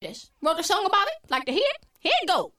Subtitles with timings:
[0.00, 0.30] this.
[0.40, 1.30] Wrote a song about it.
[1.30, 1.86] Like to hear it?
[2.00, 2.52] Here it go.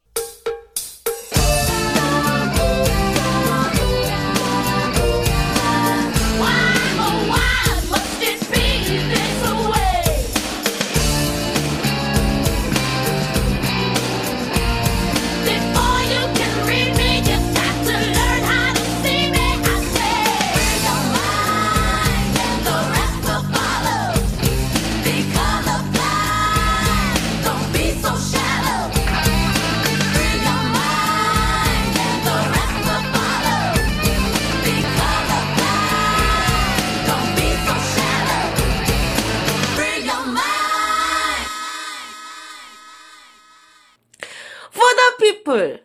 [45.51, 45.79] People.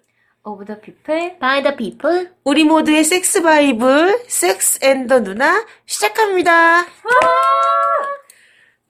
[0.45, 2.31] of the people By the people.
[2.45, 6.87] 우리 모두의 섹스 바이블, Sex and the 누나 시작합니다.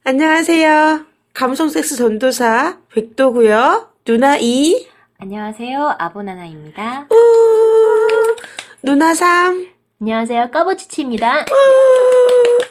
[0.04, 1.06] 안녕하세요.
[1.32, 3.90] 감성 섹스 전도사 백도고요.
[4.04, 4.86] 누나 이,
[5.18, 8.36] 안녕하세요 아보나나입니다 우,
[8.83, 9.66] 누나 삼.
[10.00, 10.50] 안녕하세요.
[10.50, 11.46] 까보치치입니다.
[11.50, 12.64] 우.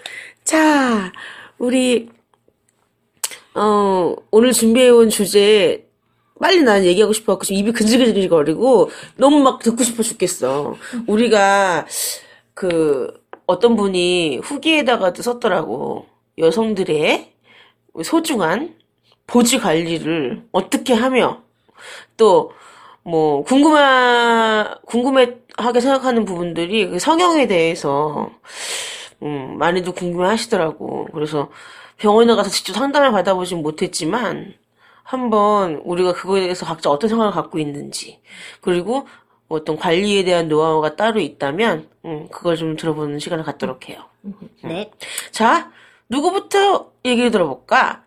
[0.44, 1.12] 자,
[1.58, 2.09] 우리
[3.56, 5.84] 어, 오늘 준비해온 주제
[6.39, 10.75] 빨리 난 얘기하고 싶어갖고 지금 입이 근질근질 거리고 너무 막 듣고 싶어 죽겠어.
[11.08, 11.86] 우리가
[12.53, 13.14] 그
[13.47, 16.08] 어떤 분이 후기에다가도 썼더라고.
[16.38, 17.33] 여성들의
[18.03, 18.75] 소중한
[19.28, 21.41] 보지 관리를 어떻게 하며
[22.17, 22.52] 또
[23.06, 28.31] 뭐 궁금하 궁금해하게 생각하는 부분들이 그 성형에 대해서
[29.22, 31.08] 음, 많이들 궁금해 하시더라고.
[31.13, 31.50] 그래서
[31.97, 34.56] 병원에 가서 직접 상담을 받아보진 못했지만,
[35.06, 38.20] 한번 우리가 그거에 대해서 각자 어떤 생각을 갖고 있는지,
[38.59, 39.08] 그리고
[39.47, 44.00] 어떤 관리에 대한 노하우가 따로 있다면, 음, 그걸 좀 들어보는 시간을 갖도록 해요.
[44.64, 44.89] 네.
[45.30, 45.72] 자,
[46.09, 48.03] 누구부터 얘기를 들어볼까?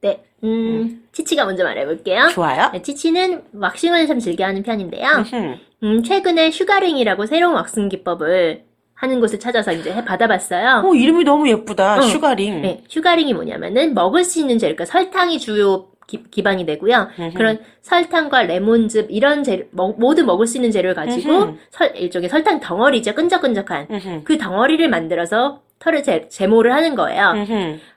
[0.00, 0.22] 네.
[0.44, 2.28] 음, 치치가 먼저 말해볼게요.
[2.28, 2.70] 좋아요.
[2.72, 5.08] 네, 치치는 왁싱을 참 즐겨하는 편인데요.
[5.34, 8.62] 음, 음, 최근에 sugaring이라고 새로운 왁싱 기법을
[8.94, 10.82] 하는 곳을 찾아서 이제 해 받아봤어요.
[10.84, 11.96] 어, 이름이 너무 예쁘다.
[11.96, 12.02] 응.
[12.02, 12.62] sugaring.
[12.62, 17.08] 네, sugaring이 뭐냐면은 먹을 수 있는 재료, 그러니까 설탕이 주요 기, 반이 되고요.
[17.18, 17.34] 음흠.
[17.36, 21.56] 그런 설탕과 레몬즙 이런 재료, 먹- 모든 먹을 수 있는 재료를 가지고 음흠.
[21.70, 24.20] 설, 일종의 설탕 덩어리죠, 끈적끈적한 음흠.
[24.24, 27.34] 그 덩어리를 만들어서 털을 제, 제모를 하는 거예요.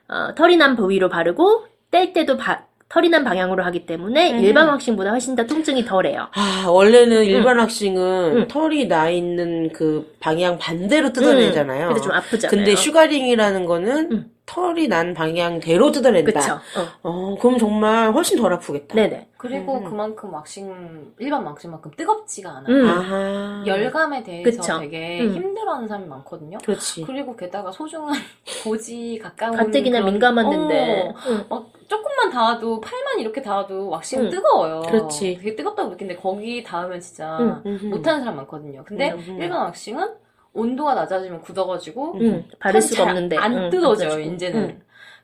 [0.08, 4.44] 어, 털이 난 부위로 바르고 뗄 때도 바- 털이 난 방향으로 하기 때문에 음.
[4.44, 6.28] 일반 왁싱보다 훨씬 더 통증이 덜해요.
[6.34, 8.48] 아, 원래는 일반 왁싱은 응.
[8.48, 11.88] 털이 나 있는 그 방향 반대로 뜯어내잖아요.
[11.88, 12.50] 근데 좀 아프잖아요.
[12.50, 14.24] 근데 sugaring이라는 거는 응.
[14.44, 16.32] 털이 난 방향대로 뜯어낸다.
[16.32, 16.54] 그쵸?
[16.54, 17.08] 어.
[17.08, 18.94] 어, 그럼 정말 훨씬 덜 아프겠다.
[18.94, 19.28] 네네.
[19.36, 19.84] 그리고 음.
[19.84, 22.88] 그만큼 왁싱 일반 왁싱만큼 뜨겁지가 않아요 음.
[22.88, 23.64] 아하.
[23.66, 24.78] 열감에 대해서 그쵸.
[24.80, 25.34] 되게 음.
[25.34, 27.02] 힘들어하는 사람이 많거든요 그렇지.
[27.04, 28.14] 그리고 게다가 소중한
[28.64, 31.02] 보지 가까운 가뜩이나 그런- 민감한데.
[31.08, 31.44] 어, 응.
[31.48, 34.30] 막 조금만 닿아도 팔만 이렇게 닿아도 왁싱은 응.
[34.30, 34.82] 뜨거워요.
[34.82, 35.38] 그렇지.
[35.38, 37.62] 되게 뜨겁다고 느끼는데 거기 닿으면 진짜 응.
[37.64, 37.86] 음흠.
[37.86, 38.82] 못하는 사람 많거든요.
[38.84, 39.38] 근데 음.
[39.40, 40.21] 일반 왁싱은
[40.54, 43.36] 온도가 낮아지면 굳어가지고 응, 바를 털이 수가 잘 없는데.
[43.36, 44.34] 안 응, 뜯어져요 뜯어지고.
[44.34, 44.60] 이제는.
[44.60, 44.82] 응.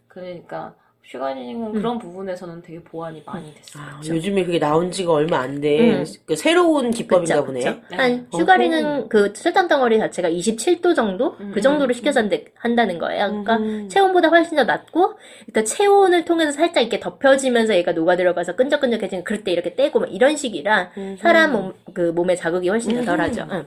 [0.09, 0.75] 그러니까
[1.11, 3.83] 슈가링은 그런 부분에서는 되게 보완이 많이 됐어요.
[3.83, 6.01] 아, 요즘에 그게 나온 지가 얼마 안 돼.
[6.01, 6.05] 응.
[6.27, 7.61] 그 새로운 기법인가 보네.
[7.61, 7.81] 그쵸.
[7.91, 7.97] 네.
[7.97, 13.29] 한 슈가링은 그 설탕 덩어리 자체가 27도 정도 음, 그 정도로 음, 식혀서 한다는 거예요.
[13.29, 13.89] 그러니까 음.
[13.89, 15.15] 체온보다 훨씬 더 낮고,
[15.47, 20.13] 그러니까 체온을 통해서 살짝 이렇게 덮여지면서 얘가 녹아 들어가서 끈적끈적해지는 그럴 때 이렇게 떼고 막
[20.13, 20.91] 이런 식이라
[21.21, 23.49] 사람 몸, 그 몸의 자극이 훨씬 더 덜하죠.
[23.51, 23.67] 응.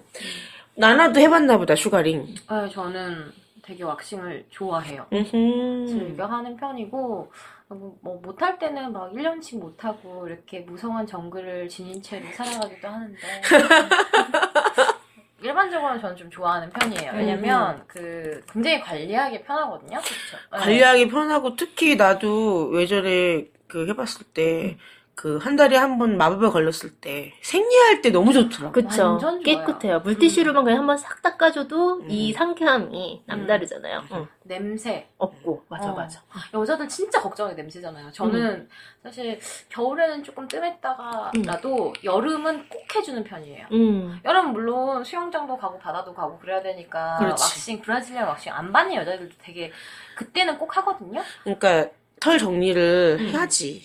[0.76, 2.36] 나나도 해봤나 보다, sugaring.
[2.48, 5.06] 아, 저는 되게 왁싱을 좋아해요.
[5.14, 5.88] 음흠.
[5.88, 7.32] 즐겨 하는 편이고
[7.70, 13.18] 뭐, 뭐 못할 때는 막 1년씩 못하고 이렇게 무성한 정글을 지닌 채로 살아가기도 하는데
[15.42, 17.14] 일반적으로는 저는 좀 좋아하는 편이에요.
[17.16, 19.98] 왜냐면 그 굉장히 관리하기 편하거든요.
[20.00, 20.38] 네.
[20.52, 24.78] 관리하기 편하고 특히 나도 예전에 그 해봤을 때
[25.22, 28.72] 그 한 달에 한 번 마법에 걸렸을 때 생리할 때 너무 좋더라고.
[28.72, 28.88] 그쵸.
[28.88, 29.42] 완전 좋아요.
[29.44, 30.00] 깨끗해요.
[30.00, 34.02] 물티슈로만 그냥 한번 싹 닦아줘도 이 상쾌함이 남다르잖아요.
[34.14, 34.28] 응.
[34.44, 35.66] 냄새 없고.
[35.70, 35.96] 맞아, 어.
[35.96, 36.22] 맞아.
[36.54, 38.12] 여자들 진짜 걱정이 냄새잖아요.
[38.12, 38.68] 저는
[39.04, 39.40] 사실
[39.70, 43.68] 겨울에는 조금 뜸했다가라도 여름은 꼭 해주는 편이에요.
[43.72, 44.20] 음.
[44.26, 47.44] 여름 물론 수영장도 가고 바다도 가고 그래야 되니까 그렇지.
[47.44, 49.72] 왁싱 브라질리안 왁싱 안 받는 여자들도 되게
[50.16, 51.22] 그때는 꼭 하거든요.
[51.44, 51.90] 그러니까
[52.22, 53.84] 털 정리를 해야지.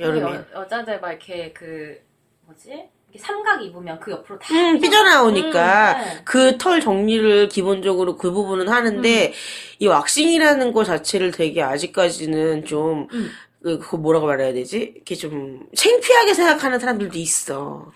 [0.00, 0.20] 여름에.
[0.22, 2.00] 여, 여자들 막 이렇게 그
[2.46, 2.70] 뭐지?
[2.70, 6.22] 이렇게 삼각 입으면 그 옆으로 다 음, 삐져나오니까 음, 네.
[6.24, 9.32] 그 털 정리를 기본적으로 그 부분은 하는데
[9.78, 13.30] 이 왁싱이라는 거 자체를 되게 아직까지는 좀 음.
[13.62, 14.92] 그, 뭐라고 말해야 되지?
[14.94, 17.90] 이렇게 좀 창피하게 생각하는 사람들도 있어.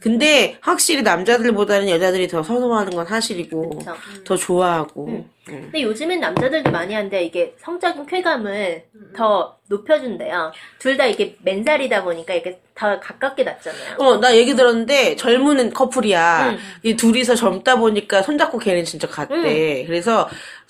[0.00, 3.94] 근데 확실히 남자들보다는 여자들이 더 선호하는 건 사실이고 그쵸.
[4.24, 5.06] 더 좋아하고.
[5.08, 5.30] 음.
[5.48, 5.60] 음.
[5.64, 8.84] 근데 요즘엔 남자들도 많이 하는데 이게 성적인 쾌감을
[9.16, 10.52] 더 높여준대요.
[10.78, 13.96] 둘 다 이게 맨살이다 보니까 이렇게 더 가깝게 났잖아요.
[13.98, 16.50] 어, 나 얘기 들었는데 젊은 커플이야.
[16.50, 16.58] 음.
[16.82, 19.84] 이 둘이서 젊다 보니까 손잡고 걔는 진짜 갔대.
[19.86, 20.28] 그래서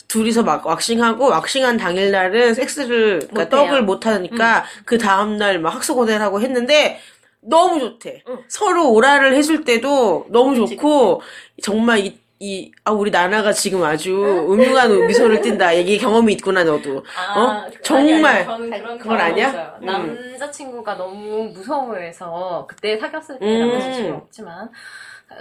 [0.08, 3.48] 둘이서 막 왁싱하고 왁싱한 당일날은 섹스를 그러니까.
[3.48, 7.00] 떡을 못 하니까 그 다음날 막 학수고대하고 했는데
[7.48, 8.22] 너무 좋대.
[8.28, 8.38] 응.
[8.48, 11.22] 서로 오라를 해줄 때도 너무 좋고
[11.62, 14.12] 정말 이, 이, 아, 우리 나나가 지금 아주
[14.50, 15.76] 음흉한 미소를 띈다.
[15.76, 16.98] 얘기 경험이 있구나, 너도.
[16.98, 17.64] 어?
[17.72, 18.36] 그- 정말.
[18.36, 19.78] 아니, 아니, 저는 그런 그건 아니야?
[19.80, 19.86] 음.
[19.86, 23.68] 남자친구가 너무 무서워해서 그때 사귀었을 때 음.
[23.70, 24.70] 남자친구는 없지만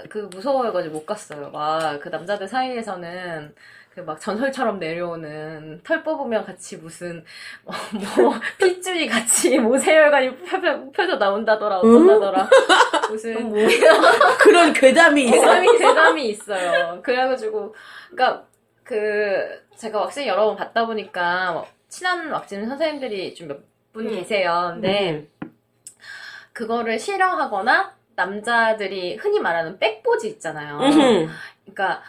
[0.10, 1.50] 그 무서워해가지고 못 갔어요.
[1.52, 3.54] 막 그 남자들 사이에서는
[3.96, 7.24] 그 막 전설처럼 내려오는 털 뽑으면 같이 무슨
[7.64, 7.72] 어,
[8.18, 12.50] 뭐 핏줄이 같이 모세혈관이 펴- 펴져 나온다더라 어쩐다더라
[13.10, 13.54] 무슨
[14.40, 15.40] 그런 괴담이 있어.
[15.40, 17.02] 대담이 대담이 있어요.
[17.02, 17.74] 그래가지고
[18.12, 18.46] 그러니까
[18.84, 24.10] 그 제가 왁싱 여러 번 받다 보니까 뭐 친한 왁싱 선생님들이 좀 몇분 음.
[24.10, 24.72] 계세요.
[24.74, 25.28] 근데
[26.52, 30.80] 그거를 싫어하거나 남자들이 흔히 말하는 백보지 있잖아요.
[30.80, 31.30] 음흠.
[31.66, 32.02] 그러니까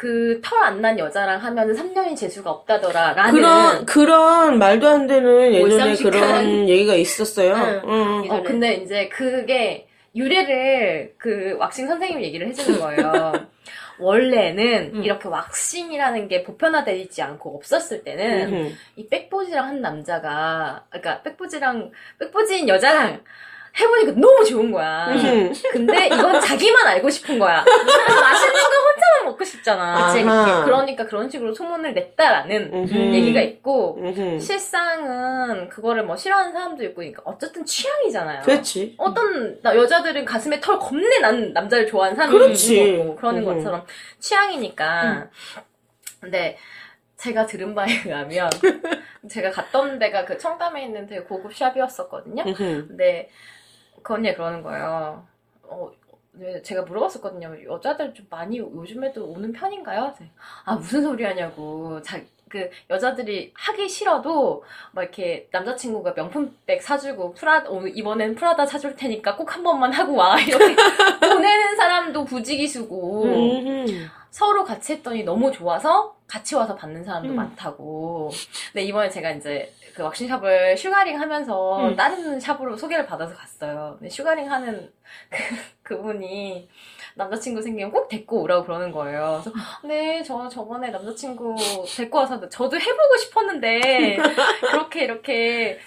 [0.00, 5.52] 그 털 안 난 여자랑 하면은 3년이 재수가 없다더라 라는 그런 그런 말도 안 되는
[5.52, 6.10] 예전에 몰상식한.
[6.12, 7.52] 그런 얘기가 있었어요.
[7.54, 7.82] 응.
[8.24, 8.30] 응.
[8.30, 9.86] 어, 근데 이제 그게
[10.16, 13.32] 유래를 그 왁싱 선생님이 얘기를 해주는 거예요.
[14.00, 15.04] 원래는 음.
[15.04, 18.72] 이렇게 왁싱이라는 게 보편화되지 않고 없었을 때는 음흠.
[18.96, 23.20] 이 백보지랑 한 남자가, 그러니까 백보지랑, 백보지인 여자랑
[23.78, 25.08] 해보니까 너무 좋은 거야.
[25.10, 25.52] 음흠.
[25.72, 27.64] 근데 이건 자기만 알고 싶은 거야.
[27.64, 30.06] 맛있는 거 혼자만 먹고 싶잖아.
[30.12, 30.64] 그치, 그치.
[30.64, 32.94] 그러니까 그런 식으로 소문을 냈다라는 음흠.
[33.14, 34.40] 얘기가 있고, 음흠.
[34.40, 38.42] 실상은 그거를 뭐 싫어하는 사람도 있고, 그러니까 어쨌든 취향이잖아요.
[38.42, 38.94] 그렇지.
[38.98, 42.76] 어떤 나- 여자들은 가슴에 털 겁내 난 남자를 좋아하는 사람이 그렇지.
[42.76, 43.54] 있는 거고 그러는 음.
[43.54, 43.86] 것처럼
[44.18, 45.28] 취향이니까.
[46.20, 46.58] 근데
[47.16, 48.48] 제가 들은 바에 의하면
[49.28, 52.42] 제가 갔던 데가 그 청담에 있는 되게 고급 샵이었었거든요.
[52.46, 52.86] 음흠.
[52.88, 53.28] 근데
[54.02, 55.26] 그 언니가 그러는 거예요.
[55.64, 55.90] 어,
[56.32, 57.56] 네, 제가 물어봤었거든요.
[57.70, 60.14] 여자들 좀 많이 요즘에도 오는 편인가요?
[60.64, 62.00] 아 무슨 소리 하냐고.
[62.02, 68.96] 자, 그 여자들이 하기 싫어도 막 이렇게 남자친구가 명품백 사주고 프라 오늘 이번엔 프라다 사줄
[68.96, 70.74] 테니까 꼭 한 번만 하고 와 이렇게
[71.20, 74.08] 보내는 사람도 부지기수고 음흠.
[74.30, 77.36] 서로 같이 했더니 너무 좋아서 같이 와서 받는 사람도 음.
[77.36, 78.30] 많다고.
[78.72, 81.94] 근데 이번에 제가 이제 그 왁싱샵을 sugaring 하면서 음.
[81.94, 83.96] 다른 샵으로 소개를 받아서 갔어요.
[83.98, 84.90] 근데 sugaring 하는
[85.82, 86.68] 그, 그분이
[87.16, 89.42] 남자친구 생기면 꼭 데리고 오라고 그러는 거예요.
[89.42, 91.54] 그래서 네, 저 저번에 남자친구
[91.86, 94.16] 데리고 와서 저도 해보고 싶었는데
[94.70, 95.78] 그렇게 이렇게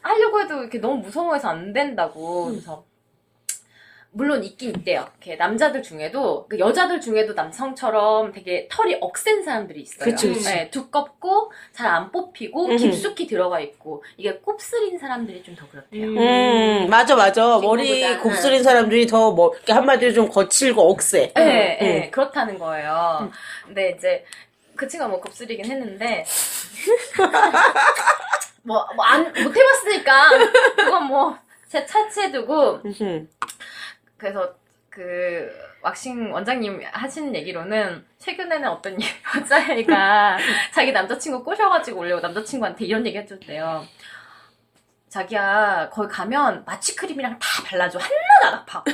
[0.00, 2.46] 하려고 해도 이렇게 너무 무서워해서 안 된다고.
[2.46, 2.84] 그래서
[4.14, 5.08] 물론 있긴 있대요.
[5.20, 10.04] 이렇게 남자들 중에도 그 여자들 중에도 남성처럼 되게 털이 억센 사람들이 있어요.
[10.04, 10.44] 그치, 그치.
[10.44, 12.76] 네, 두껍고 잘 안 뽑히고 음.
[12.76, 16.06] 깊숙이 들어가 있고 이게 곱슬인 사람들이 좀 더 그렇대요.
[16.08, 17.58] 음, 맞아, 맞아.
[17.58, 18.16] 머리.
[18.18, 21.32] 곱슬인 사람들이 더, 뭐, 한마디로 좀 거칠고 억세.
[21.34, 21.86] 네, 음.
[21.86, 23.30] 네, 그렇다는 거예요.
[23.66, 24.24] 근데 이제
[24.76, 26.24] 그 친구가 뭐 곱슬이긴 했는데
[28.62, 30.28] 뭐, 뭐 안, 못 해봤으니까
[30.76, 31.42] 그건 뭐
[31.72, 33.26] 제 차치해 두고 음흠.
[34.22, 34.54] 그래서
[34.88, 35.50] 그
[35.82, 38.96] 왁싱 원장님 하시는 얘기로는 최근에는 어떤
[39.36, 40.38] 여자애가
[40.72, 43.84] 자기 남자친구 꼬셔가지고 올려고 남자친구한테 이런 얘기 해줬대요.
[45.08, 48.84] 자기야 거기 가면 마취 크림이랑 다 발라줘 하나도 안 아파.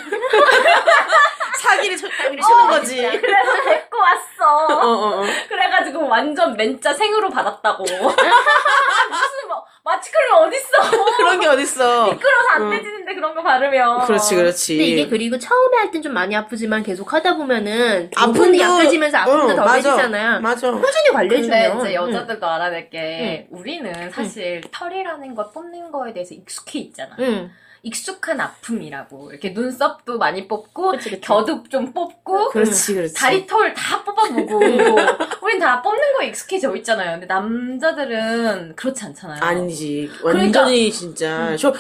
[1.61, 2.97] 사기를, 사기를 치는 거지.
[2.97, 4.67] 그래서 데리고 왔어.
[4.67, 5.25] 어, 어, 어.
[5.47, 7.85] 그래가지고 완전 맨짜 생으로 받았다고.
[7.85, 11.17] 무슨 뭐 마취크림 어딨어?
[11.17, 12.05] 그런 게 어딨어.
[12.13, 12.71] 미끄러서 안 응.
[12.71, 14.05] 떼지는데 그런 거 바르면.
[14.07, 14.77] 그렇지, 그렇지.
[14.77, 19.19] 근데 이게 그리고 처음에 할 땐 좀 많이 아프지만 계속 하다 보면은 아픔도- 아픔도 약해지면서
[19.19, 19.75] 아픔도 응, 더 맞아.
[19.77, 20.41] 해지잖아요.
[20.41, 20.71] 맞아.
[20.71, 21.81] 꾸준히 근데 관리해주면.
[21.81, 21.95] 이제 응.
[21.95, 27.17] 여자들도 알아낼 게 우리는 사실 털이라는 걸 뽑는 거에 대해서 익숙해 있잖아.
[27.21, 27.51] 응.
[27.83, 29.31] 익숙한 아픔이라고.
[29.31, 31.21] 이렇게 눈썹도 많이 뽑고 그치, 그치.
[31.23, 33.15] 겨도 좀 뽑고 그렇지, 그렇지.
[33.15, 34.59] 다리 털 다 뽑아보고
[35.43, 37.13] 우린 다 뽑는 거에 익숙해져 있잖아요.
[37.13, 39.39] 근데 남자들은 그렇지 않잖아요.
[39.43, 39.78] 아니지.
[40.21, 40.61] 그러니까.
[40.61, 41.57] 완전히 진짜.
[41.57, 41.73] 쇼,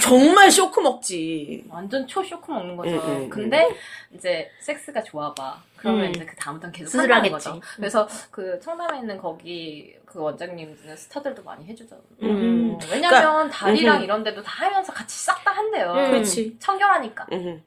[0.00, 1.64] 정말 쇼크 먹지.
[1.68, 2.90] 완전 초 쇼크 먹는 거죠.
[2.90, 3.68] 응, 응, 근데
[4.14, 5.62] 이제 섹스가 좋아봐.
[5.76, 6.10] 그러면 음.
[6.10, 6.98] 이제 그 다음부터는 계속.
[6.98, 7.60] 한다는 거죠.
[7.76, 12.02] 그래서 그 청담에 있는 거기 그 원장님은 스타들도 많이 해주잖아요.
[12.22, 12.78] 음.
[12.90, 14.02] 왜냐면 다리랑 음.
[14.04, 15.92] 이런 데도 다 하면서 같이 싹 다 한대요.
[15.92, 16.10] 음.
[16.12, 16.56] 그렇지.
[16.58, 17.26] 청결하니까.
[17.32, 17.62] 음.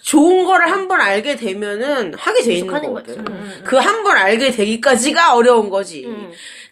[0.00, 3.18] 좋은 거를 한 번 알게 되면은 하게 돼 있는 거거든.
[3.18, 3.60] 음, 음.
[3.66, 6.06] 그한 번 알게 되기까지가 어려운 거지.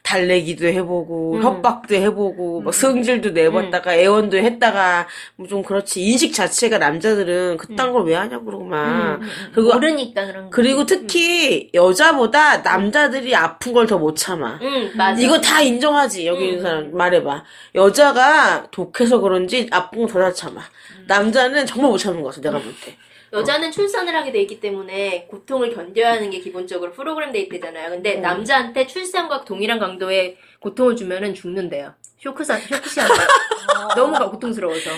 [0.06, 0.08] 응.
[0.08, 1.42] 달래기도 해보고 음.
[1.42, 6.00] 협박도 해보고 뭐 성질도 내봤다가 애원도 했다가 뭐 좀 그렇지.
[6.02, 9.20] 인식 자체가 남자들은 그딴 걸 왜 하냐고 그러고 막
[9.52, 10.50] 그리고 모르니까 그런 거.
[10.50, 14.60] 그리고 특히 여자보다 남자들이 아픈 걸 더 못 참아.
[14.62, 15.20] 응, 맞아.
[15.20, 16.92] 이거 다 인정하지 여기 있는 사람.
[16.92, 17.42] 말해봐.
[17.74, 20.60] 여자가 독해서 그런지 아픈 거더잘 참아.
[21.08, 22.96] 남자는 정말 못 참는 것 같아 내가 볼때
[23.36, 27.90] 여자는 출산을 하게 돼 있기 때문에 고통을 견뎌야 하는 게 기본적으로 프로그램 돼 있대잖아요.
[27.90, 31.94] 근데 남자한테 출산과 동일한 강도의 고통을 주면은 죽는데요.
[32.18, 33.14] 쇼크 사, 쇼크 시한다.
[33.94, 34.90] 너무 가- 고통스러워서.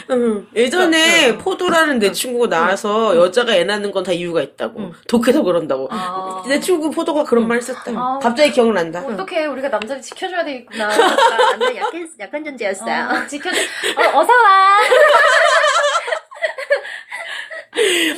[0.55, 6.43] 예전에 포도라는 내 친구가 나와서 여자가 애 낳는 건 다 이유가 있다고 독해서 그런다고 아.
[6.49, 8.19] 내 친구 포도가 그런 말 했었다 아.
[8.23, 10.87] 갑자기 기억난다 어떻게 우리가 남자를 지켜줘야 되겠구나.
[10.87, 13.09] 아, 완전 약한, 약한 존재였어요.
[13.11, 13.57] 어, 지켜줘.
[13.61, 14.79] 어, 어서 와.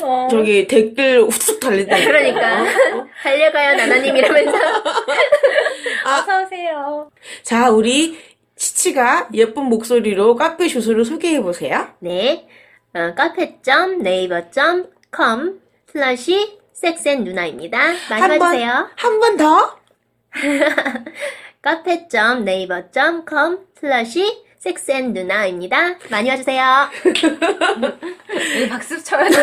[0.02, 0.28] 어.
[0.30, 2.64] 저기 댓글 훅훅 달린다 그러니까.
[3.22, 4.52] 달려가요, 나나님 이러면서.
[6.06, 7.10] 어서 오세요.
[7.42, 8.18] 자 우리
[8.56, 12.46] 치치가 예쁜 목소리로 카페 주소를 소개해 보세요 네.
[12.94, 15.60] 어, 카페.네이버.com
[15.92, 17.78] 슬러시 섹센 누나입니다.
[18.08, 18.88] 많이 한 번, 봐주세요.
[18.96, 19.76] 한 번 더?
[21.62, 25.96] 카페.네이버.com 슬러시 섹센누나입니다.
[26.10, 26.90] 많이 와주세요.
[28.62, 29.42] 이 박수 쳐야 돼.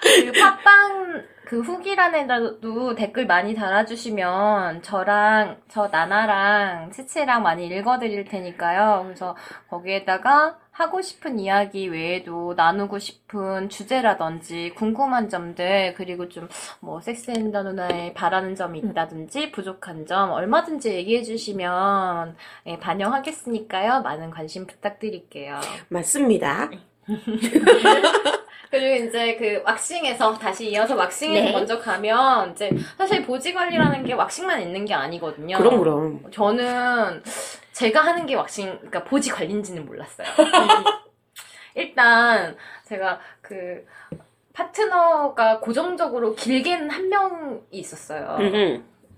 [0.00, 9.02] 그 팟빵 그 후기란에도 댓글 많이 달아주시면 저랑 저 나나랑 치치랑 많이 읽어드릴 테니까요.
[9.06, 9.36] 그래서
[9.68, 18.14] 거기에다가 하고 싶은 이야기 외에도 나누고 싶은 주제라든지 궁금한 점들 그리고 좀 뭐 섹스앤더 누나의
[18.14, 24.02] 바라는 점이 있다든지 부족한 점 얼마든지 얘기해 주시면 예, 반영하겠으니까요.
[24.02, 25.60] 많은 관심 부탁드릴게요.
[25.88, 26.70] 맞습니다
[28.70, 31.52] 그리고 이제 그 왁싱에서 다시 이어서 왁싱에서 네.
[31.52, 35.58] 먼저 가면 이제 사실 보지 관리라는 게 왁싱만 있는 게 아니거든요.
[35.58, 37.22] 그럼 그럼 저는
[37.72, 40.26] 제가 하는 게 왁싱, 그러니까 보지 관리인지는 몰랐어요.
[41.74, 43.84] 일단 제가 그
[44.52, 48.38] 파트너가 고정적으로 길게는 한 명이 있었어요.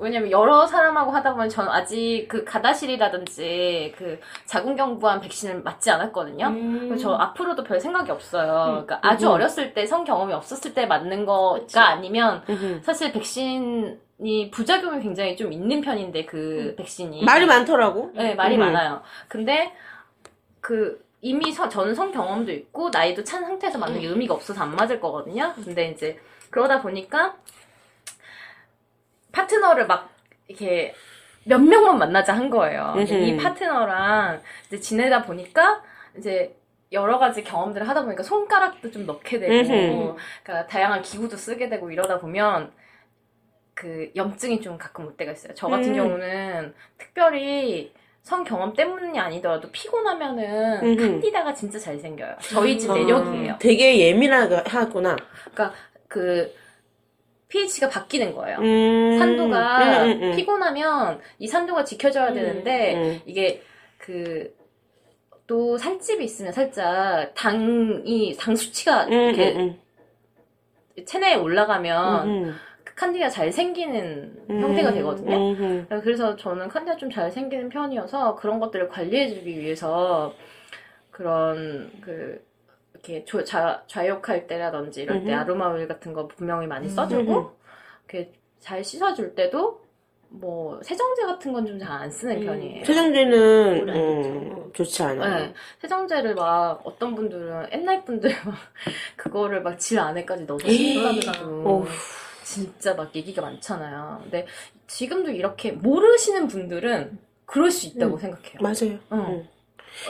[0.02, 6.52] 음, 왜냐면 여러 사람하고 하다 보면 전 아직 그 가다실이라든지 그 자궁경부암 백신을 맞지 않았거든요.
[6.88, 8.82] 그래서 저 앞으로도 별 생각이 없어요.
[8.86, 9.32] 그러니까 아주 음.
[9.32, 12.80] 어렸을 때 성 경험이 없었을 때 맞는 거가 아니면 음.
[12.82, 18.60] 사실 백신 이 부작용이 굉장히 좀 있는 편인데 그 백신이 말이 많더라고 네 말이 음.
[18.60, 19.02] 많아요.
[19.28, 19.72] 근데
[20.60, 24.74] 그 이미 서- 저는 성 경험도 있고 나이도 찬 상태에서 맞는 게 의미가 없어서 안
[24.74, 25.52] 맞을 거거든요.
[25.62, 26.18] 근데 이제
[26.50, 27.34] 그러다 보니까
[29.32, 30.10] 파트너를 막
[30.46, 30.94] 이렇게
[31.44, 32.94] 몇 명만 만나자 한 거예요.
[32.98, 33.36] 이.
[33.36, 35.82] 파트너랑 이제 지내다 보니까
[36.16, 36.56] 이제
[36.92, 40.16] 여러 가지 경험들을 하다 보니까 손가락도 좀 넣게 되고.
[40.44, 42.70] 그러니까 다양한 기구도 쓰게 되고 이러다 보면
[43.74, 45.54] 그 염증이 좀 가끔 올 때가 있어요.
[45.54, 45.94] 저 같은 음.
[45.96, 50.96] 경우는 특별히 성 경험 때문이 아니더라도 피곤하면은 음흠.
[51.00, 52.36] 칸디다가 진짜 잘 생겨요.
[52.40, 53.56] 저희 집 아, 내력이에요.
[53.58, 55.16] 되게 예민하구나
[55.52, 55.72] 그러니까
[56.06, 56.54] 그
[57.52, 58.58] pH가 바뀌는 거예요.
[58.58, 59.18] 음.
[59.18, 60.36] 산도가 음, 음, 음.
[60.36, 63.20] 피곤하면 이 산도가 지켜져야 음, 되는데 음.
[63.26, 63.62] 이게
[63.98, 64.62] 그
[65.52, 69.78] 또 살집이 있으면 살짝 당이 당 수치가 음, 이렇게 음,
[71.04, 72.54] 체내에 올라가면 음,
[72.84, 74.60] 그 칸디가 잘 생기는 음.
[74.62, 75.36] 형태가 되거든요.
[75.36, 76.00] 음, 음.
[76.02, 80.34] 그래서 저는 칸디가 좀 잘 생기는 편이어서 그런 것들을 관리해주기 위해서
[81.10, 82.42] 그런 그
[83.02, 85.40] 이렇게 조- 좌, 좌욕할 때라든지 이럴 때 음흠.
[85.40, 86.94] 아로마 오일 같은 거 분명히 많이 음흠.
[86.94, 87.52] 써주고
[88.08, 89.82] 이렇게 잘 씻어줄 때도
[90.28, 92.46] 뭐 세정제 같은 건 좀 잘 안 쓰는 음.
[92.46, 92.84] 편이에요.
[92.84, 95.46] 세정제는 음, 좋지 않아요.
[95.46, 95.54] 네.
[95.80, 98.54] 세정제를 막 어떤 분들은 옛날 분들 막
[99.16, 100.66] 그거를 막 질 안에까지 넣어서.
[100.68, 101.86] 씻는다고.
[102.44, 104.20] 진짜 막 얘기가 많잖아요.
[104.22, 104.46] 근데
[104.86, 108.18] 지금도 이렇게 모르시는 분들은 그럴 수 있다고 음.
[108.18, 108.60] 생각해요.
[108.60, 108.98] 맞아요.
[109.12, 109.18] 응.
[109.34, 109.48] 음.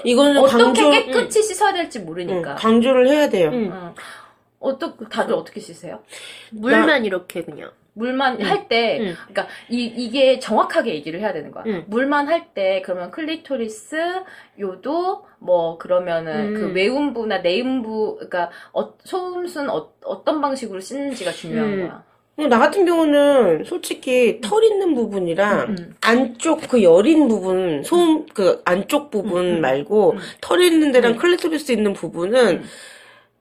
[0.04, 2.54] 이거는 어떻게 강조, 깨끗이 씻어야 될지 음, 모르니까.
[2.56, 3.48] 강조를 해야 돼요.
[3.50, 3.70] 음.
[3.72, 3.94] 응.
[4.60, 6.00] 어떻게 다들 어떻게 씻으세요?
[6.50, 7.70] 물만 이렇게 그냥.
[7.94, 8.46] 물만 음.
[8.46, 9.14] 할 때, 음.
[9.28, 11.64] 그러니까 이 이게 정확하게 얘기를 해야 되는 거야.
[11.66, 11.84] 음.
[11.88, 13.96] 물만 할 때 그러면 클리토리스,
[14.58, 16.54] 요도, 뭐 그러면은 음.
[16.54, 21.80] 그 외음부나 내음부, 그러니까 어, 소음순 어, 어떤 방식으로 씻는지가 중요한 음.
[21.88, 22.04] 거야.
[22.44, 25.94] 어, 나 같은 경우는 솔직히 털 있는 부분이랑 음.
[26.00, 29.60] 안쪽 그 여린 부분, 소음 그 안쪽 부분 음, 음.
[29.60, 30.18] 말고 음.
[30.40, 31.16] 털 있는 데랑 음.
[31.16, 32.64] 클리토리스 있는 부분은 음.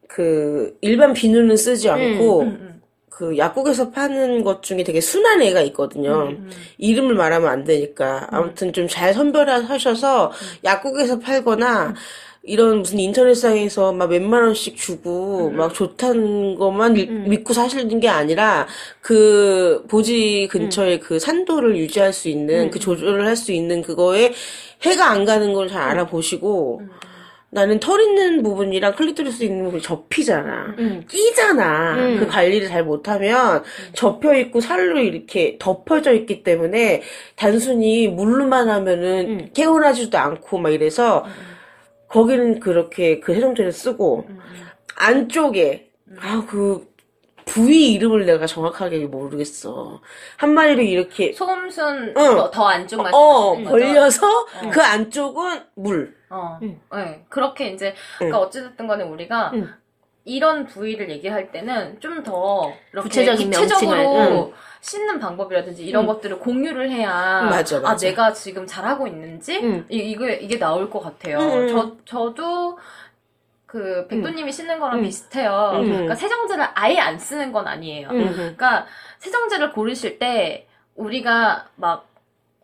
[0.08, 5.62] 그 일반 비누는 쓰지 않고 음, 음, 그 약국에서 파는 것 중에 되게 순한 애가
[5.62, 6.24] 있거든요.
[6.24, 6.52] 음, 음.
[6.78, 10.32] 이름을 말하면 안 되니까 아무튼 좀 잘 선별하셔서
[10.64, 11.94] 약국에서 팔거나
[12.44, 15.58] 이런 무슨 인터넷상에서 막 몇만 원씩 주고 음.
[15.58, 18.68] 막 좋다는 것만 일- 믿고 사시는 게 아니라
[19.00, 22.72] 그 보지 근처에 그 산도를 유지할 수 있는 음.
[22.72, 24.34] 그 조절을 할 수 있는 그거에
[24.84, 26.90] 해가 안 가는 걸 잘 알아보시고 음.
[27.54, 30.74] 나는 털 있는 부분이랑 클리토리스 있는 부분이 접히잖아.
[30.80, 31.04] 음.
[31.08, 31.96] 끼잖아.
[31.96, 32.18] 음.
[32.20, 33.62] 그 관리를 잘 못하면
[33.94, 37.04] 접혀 있고 살로 이렇게 덮어져 있기 때문에
[37.36, 39.50] 단순히 물로만 하면은 음.
[39.54, 41.26] 개운하지도 않고 막 이래서
[42.12, 44.40] 거기는 그렇게 그 세정제를 쓰고 음.
[44.98, 46.92] 안쪽에 아 그
[47.46, 50.02] 부위 이름을 내가 정확하게 모르겠어.
[50.38, 52.36] 한마디로 이렇게 소음순 응.
[52.36, 53.70] 더, 더 안쪽 말씀 어 거죠?
[53.70, 56.16] 걸려서 그 안쪽은 물.
[56.30, 56.80] 어, 응.
[56.94, 57.26] 네.
[57.28, 59.70] 그렇게 이제, 그러니까 어찌됐든 간에 우리가 응.
[60.24, 66.08] 이런 부위를 얘기할 때는 좀더 이렇게 구체적인 구체적으로 명칭을, 씻는 방법이라든지 이런 응.
[66.08, 68.08] 것들을 공유를 해야 맞아, 아 맞아.
[68.08, 69.86] 내가 지금 잘하고 있는지 응.
[69.90, 71.40] 이, 이게 이게 나올 것 같아요.
[71.40, 71.68] 응.
[71.70, 72.78] 저 저도
[73.66, 75.04] 그 백도님이 씻는 거랑 응.
[75.04, 75.72] 비슷해요.
[75.76, 75.86] 응.
[75.86, 78.10] 그러니까 세정제를 아예 안 쓰는 건 아니에요.
[78.12, 78.32] 응.
[78.34, 78.86] 그러니까
[79.20, 82.11] 세정제를 고르실 때 우리가 막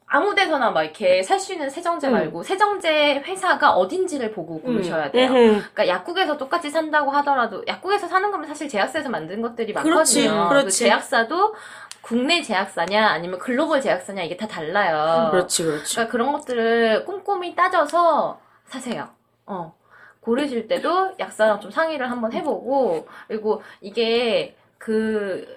[0.10, 2.14] 아무 데서나 막 이렇게 살 수 있는 세정제 음.
[2.14, 5.30] 말고 세정제 회사가 어딘지를 보고 고르셔야 돼요.
[5.30, 5.36] 음흠.
[5.74, 10.50] 그러니까 약국에서 똑같이 산다고 하더라도 약국에서 사는 거면 사실 제약사에서 만든 것들이 그렇지, 많거든요.
[10.50, 10.66] 그렇지.
[10.66, 11.56] 그 제약사도
[12.02, 15.30] 국내 제약사냐 아니면 글로벌 제약사냐 이게 다 달라요.
[15.32, 15.96] 그렇지 그렇지.
[15.96, 19.10] 그러니까 그런 것들을 꼼꼼히 따져서 사세요.
[19.46, 19.76] 어.
[20.22, 25.48] 고르실 때도 약사랑 좀 상의를 한번 해보고, 그리고 이게 그,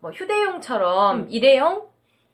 [0.00, 1.86] 뭐 휴대용처럼 일회용?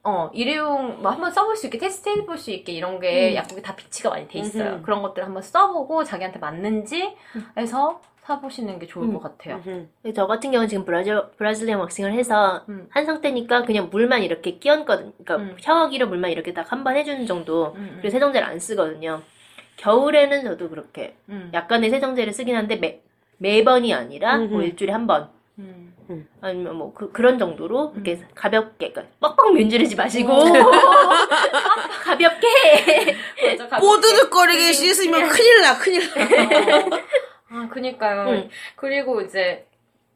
[0.08, 3.34] 어, 일회용 뭐 한번 써볼 수 있게 테스트 해볼 수 있게 이런 게 음.
[3.36, 4.74] 약국에 다 비치가 많이 돼 있어요.
[4.76, 4.82] 음흠.
[4.82, 7.14] 그런 것들 한번 써보고 자기한테 맞는지
[7.56, 9.14] 해서 사보시는 게 좋을 음.
[9.14, 9.60] 것 같아요.
[9.66, 10.12] 음흠.
[10.14, 12.86] 저 같은 경우는 지금 브라질, 브라질리안 왁싱을 해서 음.
[12.90, 15.12] 한 상태니까 그냥 물만 이렇게 끼얹거든.
[15.24, 15.56] 그러니까 음.
[15.60, 17.72] 샤워기로 물만 이렇게 딱 한 번 해주는 정도.
[17.76, 19.20] 음, 그리고 세정제를 안 쓰거든요.
[19.76, 21.50] 겨울에는 저도 그렇게 음.
[21.54, 23.00] 약간의 세정제를 쓰긴 한데 매,
[23.38, 24.62] 매번이 아니라 뭐.
[24.62, 25.28] 일주일에 한 번.
[26.10, 26.26] 음.
[26.40, 30.32] 아니면 뭐 그, 그런 정도로 이렇게 가볍게 그러니까 뻑뻑 문지르지 마시고
[32.04, 33.16] 가볍게.
[33.78, 36.96] 뽀드득거리게 씻으면 큰일 나 큰일 나.
[37.50, 38.28] 아, 그니까요.
[38.30, 38.48] 응.
[38.76, 39.66] 그리고 이제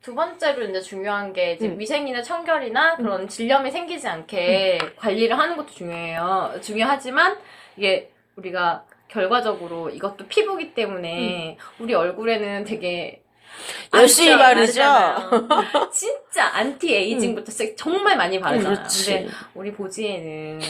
[0.02, 1.78] 두 번째로 이제 중요한 게 이제 응.
[1.78, 6.54] 위생이나 청결이나 그런 질염이 생기지 않게 관리를 하는 것도 중요해요.
[6.60, 7.38] 중요하지만
[7.76, 13.21] 이게 우리가 결과적으로 이것도 피부기 때문에 우리 얼굴에는 되게
[13.94, 15.90] 열심히 안 바르죠?
[15.92, 18.76] 진짜 anti-aging부터 시작 정말 많이 바르잖아요.
[18.76, 19.04] 그렇지.
[19.12, 20.60] 근데 우리 보지에는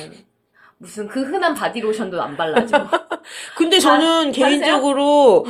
[0.79, 2.89] 무슨 그 흔한 바디로션도 안 발라줘.
[3.57, 4.33] 근데 저는 바르세요?
[4.33, 5.47] 개인적으로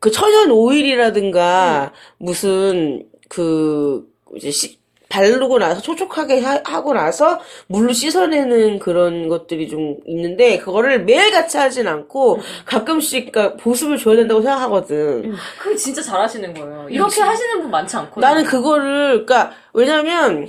[0.00, 4.77] 그 천연 오일이라든가 무슨 그 이제 씻-
[5.08, 11.56] 바르고 나서 촉촉하게 하, 고 나서 물로 씻어내는 그런 것들이 좀 있는데 그거를 매일 같이
[11.56, 15.34] 하진 않고 가끔씩 그러니까 보습을 줘야 된다고 생각하거든.
[15.58, 16.88] 그거 진짜 잘하시는 거예요.
[16.90, 18.26] 이렇게 하시는 분 많지 않거든요.
[18.26, 20.48] 나는 그거를 그러니까 왜냐면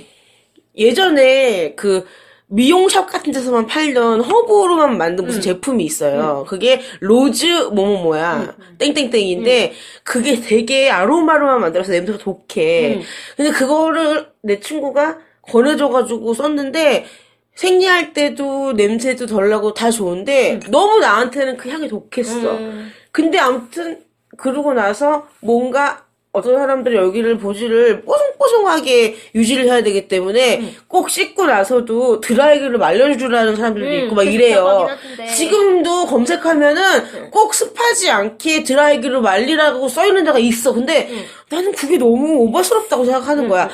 [0.76, 2.06] 예전에 그
[2.50, 6.44] 미용샵 같은 데서만 팔던 허브로만 만든 무슨 제품이 있어요.
[6.48, 12.96] 그게 rose 뭐뭐 뭐야 땡땡땡인데 그게 되게 아로마로만 만들어서 냄새가 독해.
[12.96, 13.02] 음.
[13.36, 17.06] 근데 그거를 내 친구가 권해줘가지고 썼는데
[17.54, 22.56] 생리할 때도 냄새도 덜 나고 다 좋은데 너무 나한테는 그 향이 독했어.
[22.56, 22.90] 음.
[23.12, 24.02] 근데 아무튼
[24.36, 32.20] 그러고 나서 뭔가 어떤 사람들이 여기를 보지를 뽀송뽀송하게 유지를 해야 되기 때문에 꼭 씻고 나서도
[32.20, 34.86] 드라이기를 말려주라는 사람들도 음, 있고 막 이래요.
[35.34, 40.72] 지금도 검색하면은 꼭 습하지 않게 드라이기로 말리라고 써있는 데가 있어.
[40.72, 41.10] 근데
[41.48, 43.68] 나는 그게 너무 오버스럽다고 생각하는 거야.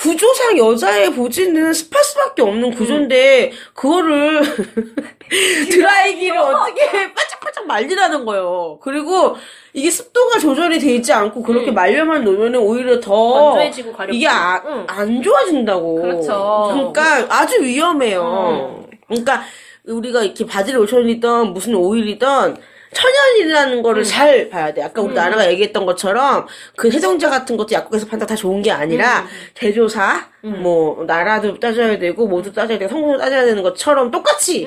[0.00, 4.40] 구조상 여자의 보지는 습할 수밖에 없는 구조인데 그거를
[5.70, 8.78] 드라이기를 어떻게 바짝바짝 말리라는 거예요.
[8.82, 9.36] 그리고
[9.74, 14.16] 이게 습도가 조절이 돼 있지 않고 그렇게 말려만 놓으면 오히려 더 건조해지고 가렵고.
[14.16, 14.84] 이게 아- 응.
[14.88, 15.94] 안 좋아진다고.
[16.00, 16.70] 그렇죠.
[16.72, 18.86] 그러니까 아주 위험해요.
[19.06, 19.42] 그러니까
[19.86, 22.56] 우리가 이렇게 바디 로션이든 무슨 오일이든
[22.92, 24.82] 천연이라는 거를 잘 봐야 돼.
[24.82, 29.26] 아까 우리 나나가 얘기했던 것처럼 그 세정제 같은 것도 약국에서 판다 다 좋은 게 아니라
[29.54, 34.64] 제조사, 뭐 나라도 따져야 되고 모두 따져야 되고 성분도 따져야 되는 것처럼 똑같이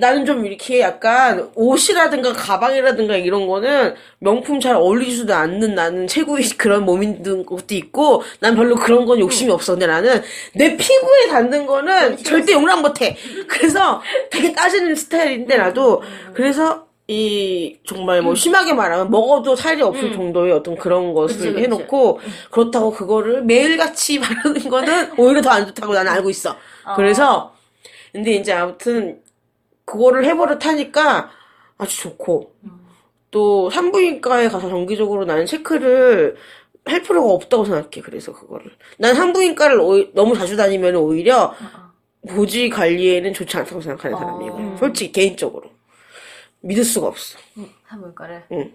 [0.00, 6.84] 나는 좀 이렇게 약간 옷이라든가 가방이라든가 이런 거는 명품 잘 어울리지도 않는 나는 최고의 그런
[6.84, 9.72] 몸인 것도 있고 난 별로 그런 건 욕심이 없어.
[9.72, 10.20] 근데 나는
[10.54, 13.16] 내 피부에 닿는 거는 절대 용납 못해.
[13.46, 16.02] 그래서 되게 따지는 스타일인데 나도
[16.34, 21.62] 그래서 이 정말 뭐 심하게 말하면 먹어도 살이 없을 정도의 어떤 그런 것을 그치, 그치.
[21.64, 26.56] 해놓고 그렇다고 그거를 매일같이 바르는 거는 오히려 더 안 좋다고 나는 알고 있어.
[26.96, 27.54] 그래서
[28.12, 29.20] 근데 이제 아무튼
[29.84, 31.30] 그거를 해버릇하니까
[31.76, 32.54] 아주 좋고
[33.30, 36.36] 또 산부인과에 가서 정기적으로 나는 체크를
[36.86, 38.00] 할 필요가 없다고 생각해.
[38.02, 41.54] 그래서 그거를 난 산부인과를 오히- 너무 자주 다니면 오히려
[42.30, 44.20] 보지 관리에는 좋지 않다고 생각하는 어.
[44.20, 44.76] 사람이고 음.
[44.78, 45.64] 솔직히 개인적으로
[46.64, 47.38] 믿을 수가 없어.
[47.88, 48.44] 산부인과를.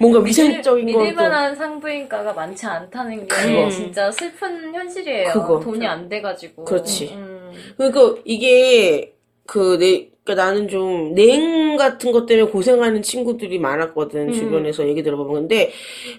[0.00, 3.70] 뭔가 위생적인 믿을 것도 만한 산부인과가 많지 않다는 게 그거.
[3.70, 5.32] 진짜 슬픈 현실이에요.
[5.32, 5.60] 그거.
[5.60, 6.64] 돈이 안 돼가지고.
[6.64, 7.14] 그렇지.
[7.14, 7.52] 음.
[7.76, 9.14] 그러니까 이게
[9.48, 15.72] 그내 나는 좀 냉 같은 것 때문에 고생하는 친구들이 많았거든 주변에서 얘기 들어보면 근데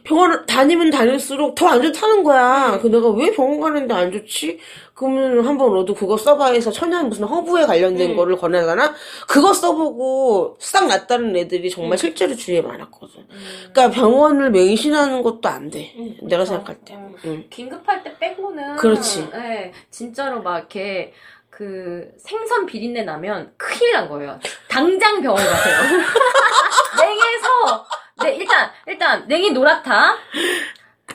[0.04, 2.80] 병원 다니면 다닐수록 더 안 좋다는 거야.
[2.82, 4.58] 그 내가 왜 병원 가는데 안 좋지?
[4.96, 8.96] 그러면 한번 너도 그거 써봐 해서 천연 무슨 허브에 관련된 거를 권하잖아.
[9.28, 13.28] 그거 써보고 싹 낫다는 애들이 정말 실제로 주위에 많았거든.
[13.72, 15.94] 그러니까 병원을 맹신하는 것도 안 돼.
[16.24, 16.96] 내가 생각할 때.
[16.96, 17.16] 음.
[17.26, 17.44] 응.
[17.52, 19.30] 긴급할 때 빼고는 그렇지.
[19.32, 21.14] 네, 진짜로 막 이렇게
[21.60, 24.40] 그 생선 비린내 나면 큰일 난 거예요.
[24.70, 25.76] 당장 병원 가세요.
[26.98, 27.86] 냉에서
[28.24, 30.16] 네 일단 일단 냉이 노랗다.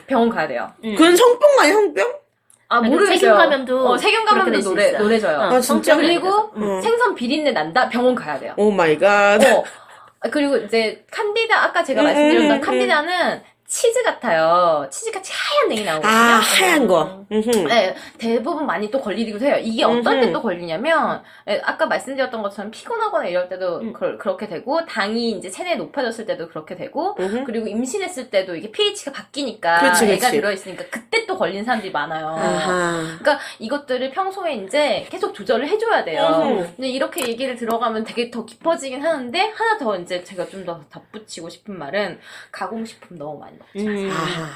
[0.05, 0.71] 병원 가야 돼요.
[0.83, 2.13] 그건 성병 아니야 성병?
[2.67, 3.17] 아 아니, 모르겠어요.
[3.17, 4.97] 세균 감염도 어, 세균 감염도 그렇게 될수 노래 있어.
[4.99, 5.37] 노래져요.
[5.39, 5.95] 어, 아, 진짜?
[5.95, 6.79] 그리고 음.
[6.79, 7.89] 생선 비린내 난다.
[7.89, 8.53] 병원 가야 돼요.
[8.57, 9.43] oh my god.
[9.43, 9.63] 어.
[10.19, 13.43] 아, 그리고 이제 칸디다 아까 제가 음, 말씀드렸던 음, 칸디다는
[13.75, 14.87] 치즈 같아요.
[14.89, 16.09] 치즈같이 하얀 냉이 나오거든요.
[16.09, 17.25] 아 하얀 거.
[17.29, 17.49] 음흠.
[17.67, 19.57] 네, 대부분 많이 또 걸리기도 해요.
[19.61, 20.01] 이게 음흠.
[20.21, 23.91] 때또 걸리냐면, 예, 아까 말씀드렸던 것처럼 피곤하거나 이럴 때도 음.
[23.91, 27.43] 그, 렇게 되고, 당이 이제 체내에 높아졌을 때도 그렇게 되고, 음흠.
[27.43, 30.31] 그리고 임신했을 때도 이게 pH가 바뀌니까, 애가 그치.
[30.31, 32.27] 들어있으니까, 그때 또 걸린 사람들이 많아요.
[32.27, 33.01] 아하.
[33.19, 36.23] 그러니까 이것들을 평소에 이제 계속 조절을 해줘야 돼요.
[36.45, 36.75] 음흠.
[36.77, 41.49] 근데 이렇게 얘기를 들어가면 되게 더 깊어지긴 하는데, 하나 더 이제 제가 좀 더 덧붙이고
[41.49, 42.19] 싶은 말은,
[42.51, 43.64] 가공식품 너무 많이.
[43.75, 44.09] 음.
[44.11, 44.49] 아하.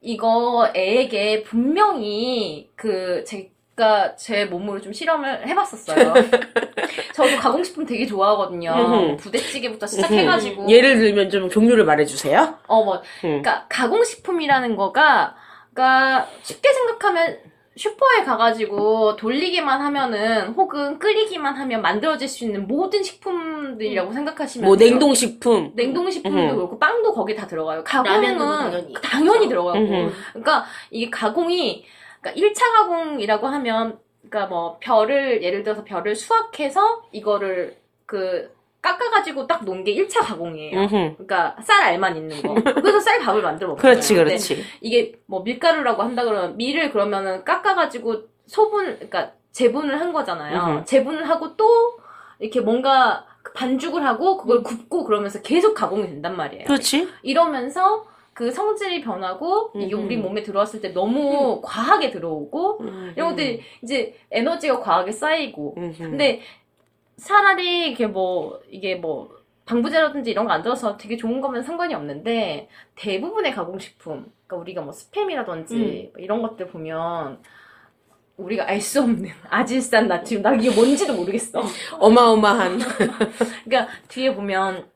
[0.00, 6.14] 이거 애에게 분명히 그 제가 제 몸으로 좀 실험을 해봤었어요.
[7.14, 9.16] 저도 가공식품 되게 좋아하거든요.
[9.18, 12.58] 부대찌개부터 시작해가지고 예를 들면 좀 종류를 말해주세요.
[12.66, 13.00] 어뭐 음.
[13.20, 15.36] 그러니까 가공식품이라는 거가
[15.72, 17.38] 그러니까 쉽게 생각하면
[17.74, 24.90] 슈퍼에 가가지고 돌리기만 하면은 혹은 끓이기만 하면 만들어질 수 있는 모든 식품들이라고 생각하시면 뭐 돼요.
[24.90, 25.72] 냉동식품.
[25.74, 26.54] 냉동식품도 음흠.
[26.54, 27.82] 그렇고 빵도 거기 다 들어가요.
[27.82, 28.94] 라면도 가공은 당연히.
[29.02, 30.12] 당연히 들어가고 음흠.
[30.32, 31.84] 그러니까 이게 가공이
[32.20, 39.64] 그러니까 1차 가공이라고 하면 그러니까 뭐 별을 예를 들어서 별을 수확해서 이거를 그 깎아가지고 딱
[39.64, 40.80] 놓은 게 1차 가공이에요.
[40.80, 40.90] 음흠.
[41.14, 42.54] 그러니까 쌀 알만 있는 거.
[42.54, 43.80] 그래서 쌀 밥을 만들어 먹어요.
[43.80, 44.62] 그렇지, 그렇지.
[44.80, 50.74] 이게 뭐 밀가루라고 한다 그러면 밀을 그러면은 깎아가지고 소분, 그러니까 재분을 한 거잖아요.
[50.74, 50.84] 음흠.
[50.84, 51.96] 재분을 하고 또
[52.40, 56.64] 이렇게 뭔가 반죽을 하고 그걸 굽고 그러면서 계속 가공이 된단 말이에요.
[56.64, 57.08] 그렇지.
[57.22, 59.94] 이러면서 그 성질이 변하고 이게.
[59.94, 62.80] 우리 몸에 들어왔을 때 너무 과하게 들어오고
[63.14, 65.74] 이런 것들이 이제 에너지가 과하게 쌓이고.
[65.98, 66.40] 근데
[67.24, 69.30] 차라리 이게 뭐 이게 뭐
[69.66, 74.92] 방부제라든지 이런 거 안 들어서 되게 좋은 거면 상관이 없는데 대부분의 가공식품 그러니까 우리가 뭐
[74.92, 77.40] 스팸이라든지 뭐 이런 것들 보면
[78.36, 81.62] 우리가 알 수 없는 아질산 나트륨 나 이게 뭔지도 모르겠어
[81.98, 82.78] 어마어마한.
[83.64, 84.88] 그러니까 뒤에 보면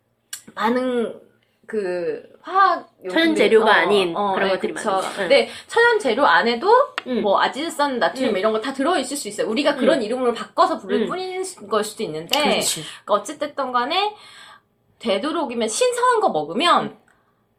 [0.54, 1.20] 많은
[1.66, 4.88] 그 화학 천연 재료가 어, 아닌 어, 그런 네, 것들이 그쵸.
[4.90, 5.08] 많은 거.
[5.08, 5.16] 응.
[5.16, 6.68] 근데 천연 재료 안에도
[7.08, 7.20] 응.
[7.22, 8.38] 뭐 아질산 나트륨 응.
[8.38, 9.48] 이런 거 다 들어 있을 수 있어요.
[9.48, 11.08] 우리가 그런 이름으로 바꿔서 부를 응.
[11.08, 12.38] 뿐인 걸 수도 있는데.
[12.38, 12.62] 그러니까
[13.08, 14.14] 어쨌든 간에
[15.00, 16.96] 되도록이면 신선한 거 먹으면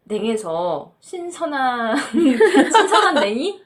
[0.06, 1.97] 냉에서 신선한
[2.71, 3.62] 신선한 냉이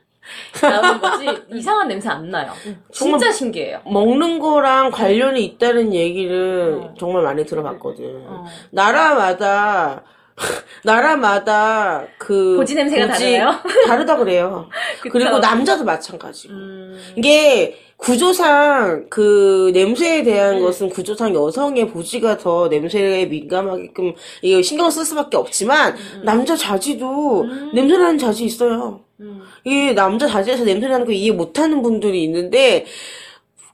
[0.59, 2.51] 나오는 거지 이상한 냄새 안 나요.
[2.91, 3.81] 진짜 신기해요.
[3.85, 6.93] 먹는 거랑 관련이 있다는 얘기를 어.
[6.97, 8.23] 정말 많이 들어봤거든.
[8.27, 8.45] 어.
[8.71, 10.03] 나라마다
[10.83, 13.59] 나라마다 그 고지 냄새가 다르나요?
[13.87, 14.69] 다르다 그래요.
[15.11, 16.53] 그리고 남자도 마찬가지고.
[16.53, 20.61] 음, 이게 구조상 그 냄새에 대한 음.
[20.63, 27.71] 것은 구조상 여성의 보지가 더 냄새에 민감하게끔 이거 신경 쓸 수밖에 없지만 남자 자지도 음.
[27.75, 29.01] 냄새나는 자지 있어요.
[29.19, 29.43] 음.
[29.65, 32.85] 이 남자 자지에서 냄새나는 거 이해 못하는 분들이 있는데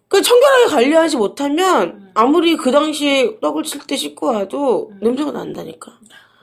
[0.09, 2.11] 그 청결하게 관리하지 못하면 음.
[2.13, 5.93] 아무리 그 당시에 떡을 칠 때 씻고 와도 냄새가 난다니까.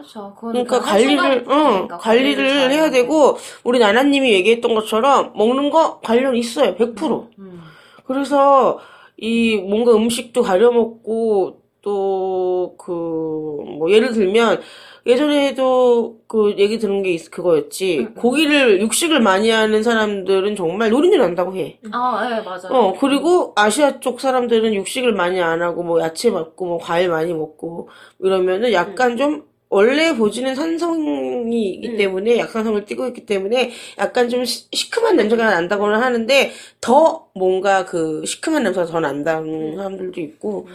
[0.04, 0.34] 그렇죠.
[0.38, 2.90] 그러니까 그 관리를, 그러니까 관리를 잘 해야.
[2.90, 6.74] 되고, 우리 나나님이 얘기했던 것처럼, 먹는 거 관련 있어요.
[6.76, 7.28] 100%.
[7.38, 7.62] 음.
[8.06, 8.78] 그래서,
[9.16, 14.60] 이, 뭔가 음식도 가려 먹고, 또, 그, 뭐, 예를 들면,
[15.06, 17.98] 예전에도 그 얘기 들은 게 있, 그거였지.
[17.98, 18.14] 음, 음.
[18.14, 21.78] 고기를, 육식을 많이 하는 사람들은 정말 노린내 난다고 해.
[21.92, 22.68] 아, 예, 맞아요.
[22.70, 27.34] 어, 그리고 아시아 쪽 사람들은 육식을 많이 안 하고, 뭐, 야채 먹고, 뭐, 과일 많이
[27.34, 27.88] 먹고,
[28.20, 31.96] 이러면은 약간 좀, 원래 보지는 산성이기 음.
[31.96, 38.24] 때문에, 약산성을 띠고 있기 때문에, 약간 좀 시, 시큼한 냄새가 난다고는 하는데, 더 뭔가 그,
[38.24, 40.68] 시큼한 냄새가 더 난다는 사람들도 있고,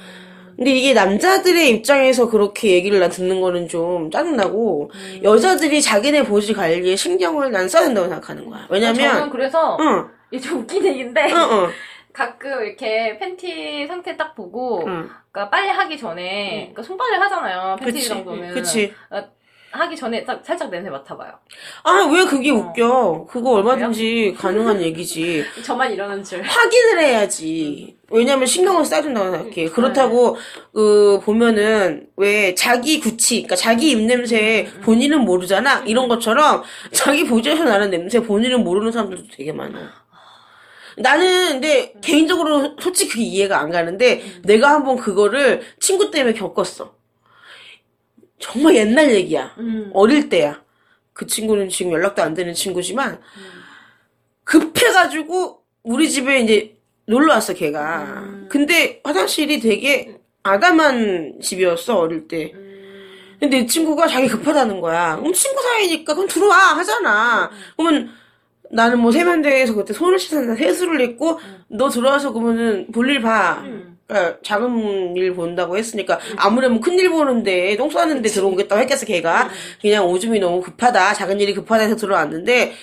[0.58, 5.20] 근데 이게 남자들의 입장에서 그렇게 얘기를 나 듣는 거는 좀 짜증나고 음.
[5.24, 8.68] 여자들이 자기네 보지 관리에 신경을 난 써야 된다고 생각하는 거야.
[8.68, 11.68] 저는 왜냐면 그래서 응, 이게 좀 웃긴 얘기인데 응, 응,
[12.20, 15.10] 가끔 이렇게 팬티 상태 딱 보고 응.
[15.32, 17.78] 그러니까 빨래 하기 전에 그러니까 손빨래 하잖아요.
[17.80, 18.94] 팬티 그치, 정도는 그치.
[19.72, 21.32] 하기 전에 딱 살짝 냄새 맡아봐요.
[21.84, 22.56] 아, 왜 그게 어.
[22.56, 23.28] 웃겨?
[23.30, 25.46] 그거 얼마든지 가능한 얘기지.
[25.64, 26.42] 저만 이러는 줄.
[26.42, 27.96] 확인을 해야지.
[28.10, 29.70] 왜냐면 신경을 써야 된다고 생각해.
[29.70, 30.38] 그렇다고,
[30.74, 35.84] 그, 보면은, 왜, 자기 구치, 그러니까 자기 입냄새 본인은 모르잖아?
[35.86, 40.09] 이런 것처럼, 자기 보조에서 나는 냄새 본인은 모르는 사람들도 되게 많아.
[41.00, 46.94] 나는, 근데, 개인적으로 솔직히 그게 이해가 안 가는데, 내가 한번 그거를 친구 때문에 겪었어.
[48.38, 49.56] 정말 옛날 얘기야.
[49.60, 49.92] 음.
[49.94, 50.62] 어릴 때야.
[51.14, 53.22] 그 친구는 지금 연락도 안 되는 친구지만,
[54.44, 58.04] 급해가지고, 우리 집에 이제 놀러 왔어, 걔가.
[58.04, 58.48] 음.
[58.50, 62.54] 근데 화장실이 되게 아담한 집이었어, 어릴 때.
[63.40, 65.16] 근데 이 친구가 자기 급하다는 거야.
[65.16, 66.78] 그럼 친구 사이니까, 그럼 들어와!
[66.78, 67.50] 하잖아.
[67.78, 68.12] 그러면,
[68.72, 73.62] 나는 뭐 세면대에서 그때 손을 씻었나 세수를 했고, 너 들어와서 그러면은 볼일 봐.
[73.64, 73.98] 음.
[74.10, 80.40] 그러니까 작은 일 본다고 했으니까 아무래도 큰일 보는데 똥 싸는데 들어오겠다고 했겠어 걔가 그냥 오줌이
[80.40, 82.74] 너무 급하다 작은 일이 급하다 해서 들어왔는데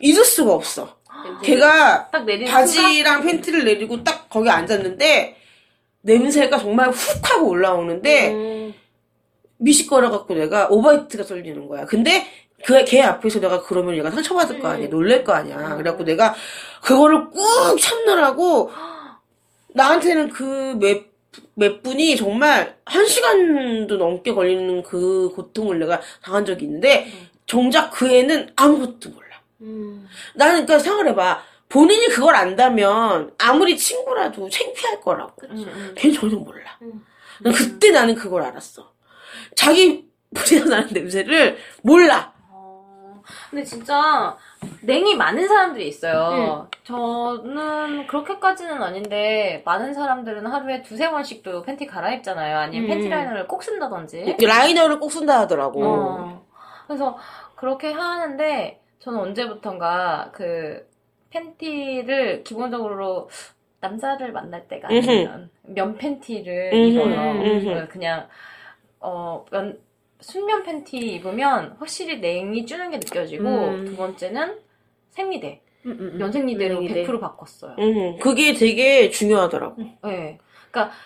[0.00, 0.96] 잊을 수가 없어
[1.42, 5.36] 걔가 바지랑 팬티를 내리고 딱 거기 앉았는데
[6.00, 8.74] 냄새가 정말 훅 하고 올라오는데 음.
[9.58, 11.84] 미식거려 갖고 내가 오버히트가 쏠리는 거야.
[11.84, 12.26] 근데
[12.66, 14.88] 그 걔 앞에서 내가 그러면 얘가 상처받을 거 아니야.
[14.88, 15.76] 놀랄 거 아니야.
[15.76, 16.34] 그래갖고 내가
[16.82, 18.72] 그거를 꾹 참느라고
[19.68, 21.04] 나한테는 그 몇,
[21.54, 27.06] 몇 분이 정말 한 시간도 넘게 걸리는 그 고통을 내가 당한 적이 있는데
[27.46, 29.40] 정작 그 애는 아무것도 몰라.
[29.60, 30.08] 음.
[30.34, 31.42] 나는 그러니까 생각해봐.
[31.68, 35.46] 본인이 그걸 안다면 아무리 친구라도 창피할 거라고.
[35.50, 36.78] 음, 걔는 전혀 몰라.
[36.82, 37.04] 음.
[37.42, 38.92] 난 그때 나는 그걸 알았어.
[39.54, 42.35] 자기 보지도 나는 냄새를 몰라.
[43.46, 44.36] 어, 근데 진짜
[44.82, 46.68] 냉이 많은 사람들이 있어요.
[46.84, 52.58] 저는 그렇게까지는 아닌데 많은 사람들은 하루에 두세 번씩도 팬티 갈아입잖아요.
[52.58, 52.88] 아니면 음.
[52.88, 54.36] 팬티 라이너를 꼭 쓴다든지.
[54.40, 55.84] 라이너를 꼭 쓴다 하더라고.
[55.84, 56.46] 어.
[56.86, 57.16] 그래서
[57.54, 60.88] 그렇게 하는데 저는 언제부턴가 그
[61.30, 63.28] 팬티를 기본적으로
[63.80, 67.86] 남자를 만날 때가 아니면 면 팬티를 입어요.
[67.88, 68.28] 그냥
[69.00, 69.78] 어 면,
[70.26, 73.84] 순면 팬티 입으면 확실히 냉이 주는 게 느껴지고 음.
[73.86, 74.58] 두 번째는
[75.10, 76.18] 생리대 음, 음, 음.
[76.18, 77.06] 면 생리대로 생리대.
[77.06, 77.76] 100% 바꿨어요.
[77.78, 79.76] 음, 그게 되게 중요하더라고.
[79.78, 80.38] 네.
[80.72, 80.96] 그러니까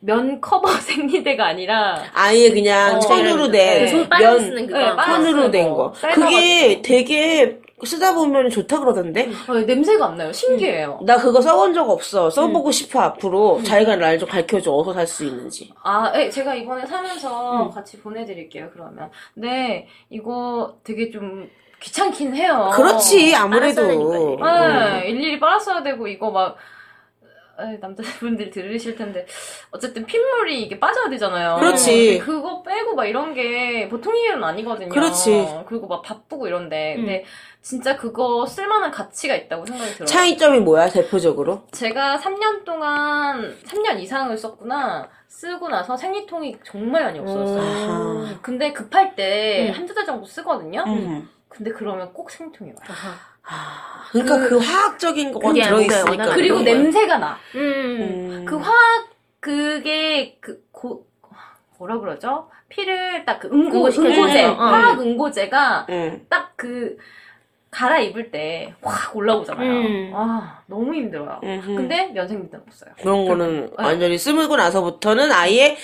[0.00, 3.78] 면 커버 생리대가 아니라 아예 그냥 어, 천으로 네.
[3.86, 4.78] 된손 빨아서 면, 쓰는 그거.
[4.78, 5.94] 네, 천으로 된 거.
[6.12, 9.30] 그게 되게 쓰다 보면 좋다 그러던데?
[9.48, 10.32] 어, 냄새가 안 나요.
[10.32, 11.00] 신기해요.
[11.04, 12.30] 나 그거 써본 적 없어.
[12.30, 13.60] 써보고 싶어, 앞으로.
[13.62, 14.70] 자기가 날 좀 가르쳐줘.
[14.72, 15.72] 어디서 살 수 있는지.
[15.82, 19.10] 아, 네, 제가 이번에 사면서 같이 보내드릴게요, 그러면.
[19.34, 22.70] 네, 이거 되게 좀 귀찮긴 해요.
[22.74, 24.36] 그렇지, 아무래도.
[24.38, 26.56] 빨았어야 네, 일일이 빨았어야 되고, 이거 막,
[27.80, 29.26] 남자분들 들으실 텐데,
[29.70, 31.56] 어쨌든 핏물이 이게 빠져야 되잖아요.
[31.56, 32.18] 그렇지.
[32.18, 34.88] 그거 빼고 막 이런 게 보통 일은 아니거든요.
[34.88, 35.64] 그렇지.
[35.66, 37.00] 그리고 막 바쁘고 이런데, 음.
[37.02, 37.24] 근데
[37.62, 40.06] 진짜 그거 쓸만한 가치가 있다고 생각이 들어요.
[40.06, 41.62] 차이점이 뭐야, 대표적으로?
[41.72, 47.60] 제가 3년 동안, 3년 이상을 썼구나, 쓰고 나서 생리통이 정말 많이 없어졌어요.
[47.60, 48.38] 아하.
[48.42, 49.74] 근데 급할 때 음.
[49.78, 50.84] 한두 달 정도 쓰거든요?
[50.86, 51.28] 음.
[51.48, 52.80] 근데 그러면 꼭 생리통이 와요.
[52.88, 53.33] 아,
[54.12, 56.34] 그러니까 그, 화학적인 건 그게 뭔가 들어있으니까.
[56.34, 56.60] 그리고.
[56.62, 57.38] 냄새가 나.
[57.54, 57.60] 음.
[57.60, 58.44] 음.
[58.46, 59.08] 그 화학,
[59.40, 61.06] 그게, 그, 고,
[61.78, 62.48] 뭐라 그러죠?
[62.68, 64.52] 피를 딱 그 응고, 응고제, 거.
[64.52, 64.56] 어.
[64.56, 66.26] 화학 응고제가 응.
[66.28, 66.96] 딱 그,
[67.70, 69.68] 갈아입을 때 확 올라오잖아요.
[69.72, 70.12] 음.
[70.14, 71.40] 아, 너무 힘들어요.
[71.42, 71.74] 음흠.
[71.74, 72.90] 근데 면생리대는 없어요.
[73.00, 73.70] 그런 거는 네.
[73.76, 75.76] 완전히 쓰고 나서부터는 아예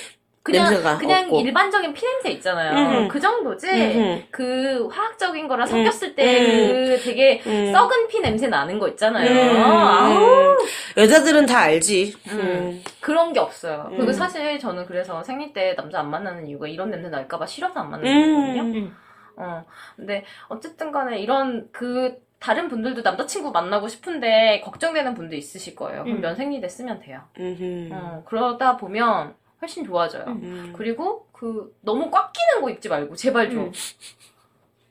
[0.42, 1.40] 그냥, 그냥 없고.
[1.40, 3.02] 일반적인 피냄새 있잖아요.
[3.02, 3.08] 음흠.
[3.08, 4.22] 그 정도지, 음흠.
[4.30, 6.86] 그 화학적인 거랑 섞였을 때 음.
[6.96, 7.72] 그 되게 음.
[7.72, 9.28] 썩은 피 냄새 나는 거 있잖아요.
[9.30, 9.62] 음.
[9.62, 10.56] 아우.
[10.96, 12.16] 여자들은 다 알지.
[12.28, 12.40] 음.
[12.40, 12.82] 음.
[13.00, 13.88] 그런 게 없어요.
[13.90, 13.96] 음.
[13.98, 17.90] 그리고 사실 저는 그래서 생리 때 남자 안 만나는 이유가 이런 냄새 날까봐 싫어서 안
[17.90, 18.34] 만나는 음.
[18.34, 18.62] 거거든요.
[18.62, 18.96] 음.
[19.36, 19.64] 어.
[19.96, 26.04] 근데 어쨌든 간에 이런 그 다른 분들도 남자친구 만나고 싶은데 걱정되는 분도 있으실 거예요.
[26.04, 26.20] 그럼 음.
[26.22, 27.20] 면생리대 쓰면 돼요.
[27.92, 30.24] 어, 그러다 보면 훨씬 좋아져요.
[30.28, 30.72] 음.
[30.76, 33.64] 그리고 그 너무 꽉 끼는 거 입지 말고 제발 좀.
[33.66, 33.72] 음.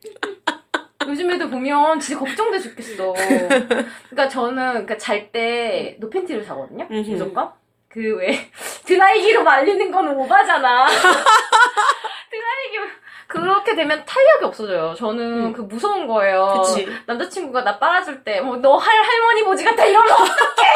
[1.08, 3.12] 요즘 애들 보면 진짜 걱정돼 죽겠어.
[3.14, 6.86] 그러니까 저는 그러니까 잘 때 노팬티를 사거든요.
[7.12, 7.50] 무조건.
[7.88, 8.38] 그 왜
[8.86, 10.86] 드라이기로 말리는 건 오바잖아.
[12.30, 12.78] 드라이기
[13.26, 14.94] 그렇게 되면 탄력이 없어져요.
[14.94, 15.52] 저는 음.
[15.52, 16.62] 그 무서운 거예요.
[16.62, 16.86] 그치.
[17.06, 20.68] 남자친구가 나 빨아줄 때 뭐 너 할 할머니 보지 같아 이러면 어떡해?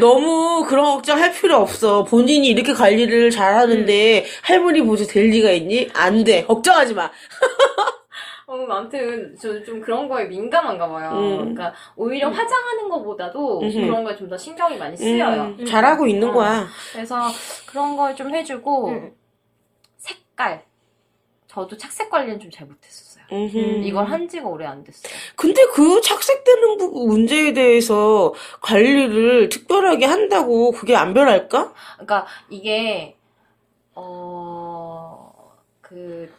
[0.00, 2.04] 너무 그런 걱정할 필요 없어.
[2.04, 5.88] 본인이 이렇게 관리를 잘하는데 할머니 보조 될 리가 있니?
[5.94, 6.44] 안 돼.
[6.44, 7.10] 걱정하지 마.
[8.46, 11.10] 어, 아무튼 저좀 그런 거에 민감한가 봐요.
[11.12, 11.38] 음.
[11.54, 13.80] 그러니까 오히려 화장하는 것보다도 음흠.
[13.86, 15.54] 그런 거에 좀 더 신경이 많이 쓰여요.
[15.58, 16.32] 음, 잘하고 있는 어.
[16.32, 16.66] 거야.
[16.92, 17.28] 그래서
[17.66, 19.12] 그런 걸 좀 해주고 음.
[19.98, 20.64] 색깔.
[21.46, 23.09] 저도 착색 관리는 좀 잘 못했었어요.
[23.32, 23.82] 음흠.
[23.84, 25.12] 이걸 한 지가 오래 안 됐어요.
[25.36, 31.72] 근데 그 착색되는 부분 문제에 대해서 관리를 특별하게 한다고 그게 안 변할까?
[31.98, 33.16] 그러니까 이게
[33.94, 35.30] 어
[35.90, 36.32] 그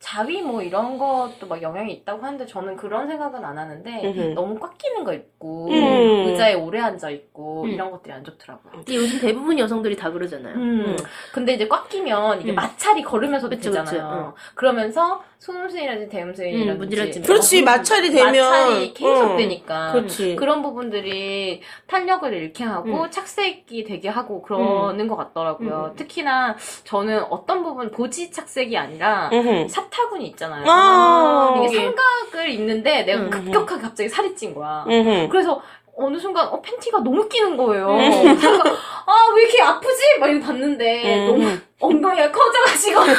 [0.00, 4.20] 자위 뭐 이런 것도 막 영향이 있다고 하는데 저는 그런 생각은 안 하는데 음흠.
[4.34, 6.26] 너무 꽉 끼는 거 있고 음.
[6.26, 7.68] 의자에 오래 앉아 있고 음.
[7.68, 8.72] 이런 것들이 안 좋더라고요.
[8.72, 10.54] 근데 요즘 대부분 여성들이 다 그러잖아요.
[10.54, 10.96] 음.
[11.34, 12.54] 근데 이제 꽉 끼면 이게 음.
[12.54, 14.32] 마찰이 걸으면서도 그쵸, 되잖아요.
[14.32, 18.50] 그쵸, 그러면서 소음수이라든지 대음수이라든지 음, 문질러지는 그렇지, 마찰이 되면.
[18.50, 19.36] 마찰이 계속 어.
[19.36, 20.36] 되니까 그렇지.
[20.36, 23.10] 그런 부분들이 탄력을 잃게 하고 음.
[23.10, 25.92] 착색이 되게 하고 그러는 것 같더라고요.
[25.92, 25.96] 음.
[25.96, 29.68] 특히나 저는 어떤 부분 보지 착색이 아니라 음흠.
[29.90, 30.64] 사타구니 있잖아요.
[30.66, 33.30] 아, 이게 삼각을 입는데 내가 음.
[33.30, 34.84] 급격하게 갑자기 살이 찐 거야.
[34.88, 35.28] 음흠.
[35.28, 35.60] 그래서
[36.00, 37.88] 어느 순간 어, 팬티가 너무 끼는 거예요.
[37.90, 38.36] 음.
[38.38, 38.62] 그래서
[39.06, 40.18] 아, 왜 이렇게 아프지?
[40.18, 41.26] 막 이러고 봤는데 음.
[41.26, 43.00] 너무 엉덩이가 커져가지고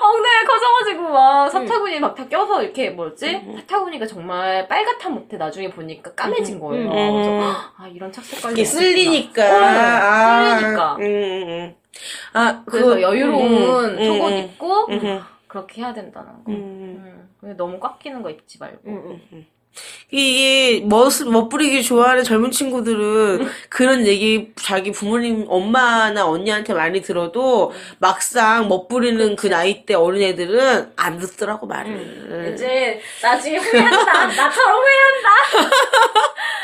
[0.00, 3.54] 엉덩이가 커져가지고 막 사타구니 막 다 껴서 이렇게 뭐지?
[3.56, 6.88] 사타구니가 정말 빨갛다 못해 나중에 보니까 까매진 거예요.
[6.88, 7.12] 음.
[7.12, 9.42] 그래서 아 이런 착색 관리 이게 쓸리니까.
[9.44, 10.96] 어, 아, 쓸리니까.
[10.96, 11.74] 음, 음, 음.
[12.34, 16.52] 아, 그래서 그, 여유로운 음, 속옷 음, 입고 음, 그렇게 해야 된다는 거.
[16.52, 17.28] 음.
[17.42, 17.56] 음.
[17.56, 18.80] 너무 꽉 끼는 거 입지 말고.
[19.76, 27.72] 음, 이게 멋, 멋부리기 좋아하는 젊은 친구들은 그런 얘기 자기 부모님, 엄마나 언니한테 많이 들어도
[27.98, 32.52] 막상 멋부리는 그 나이 때 어린 애들은 안 듣더라고, 말을.
[32.54, 34.26] 이제 나중에 후회한다.
[34.34, 35.28] 나처럼 후회한다.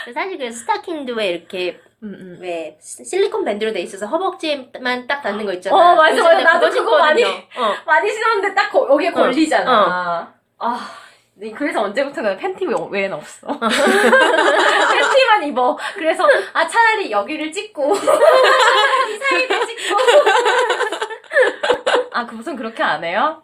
[0.15, 2.39] 사실 그 스타킹도 왜 이렇게 음, 음.
[2.41, 5.77] 왜 시- 실리콘 밴드로 돼 있어서 허벅지에만 딱 닿는 거 있잖아.
[5.77, 6.43] 어, 맞아, 맞아.
[6.43, 7.23] 나도 그거 많이-.
[7.25, 7.75] 어.
[7.87, 10.33] 많이 신었는데 딱 거, 여기에 어, 걸리잖아.
[10.59, 11.02] 아, 네,
[11.51, 13.47] 그래서 언제부턴가 팬티 외- 외에는 없어.
[13.59, 15.77] 팬티만 입어.
[15.95, 19.97] 그래서, 아, 차라리 여기를 찍고, 사이드 찍고.
[22.13, 23.43] 아, 그 무슨 그렇게 안 해요?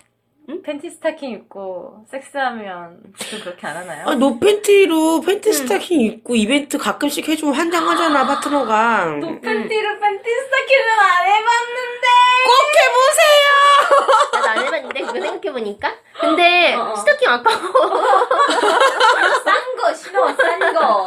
[0.65, 4.07] 팬티 스타킹 입고 섹스하면 좀 그렇게 안 하나요?
[4.09, 9.19] 아, no 팬티로 팬티 스타킹 입고 이벤트 가끔씩 해주면 환장 하잖아, 파트너가.
[9.21, 12.07] 또 팬티로 팬티 스타킹은 안 해봤는데!
[12.47, 13.48] 꼭 해보세요!
[14.33, 15.93] 나도 안 해봤는데 그거 생각해보니까.
[16.21, 16.97] 근데 어, 어.
[16.97, 17.57] 스타킹 아까워.
[19.45, 21.07] 싼거 신어, 싼 거.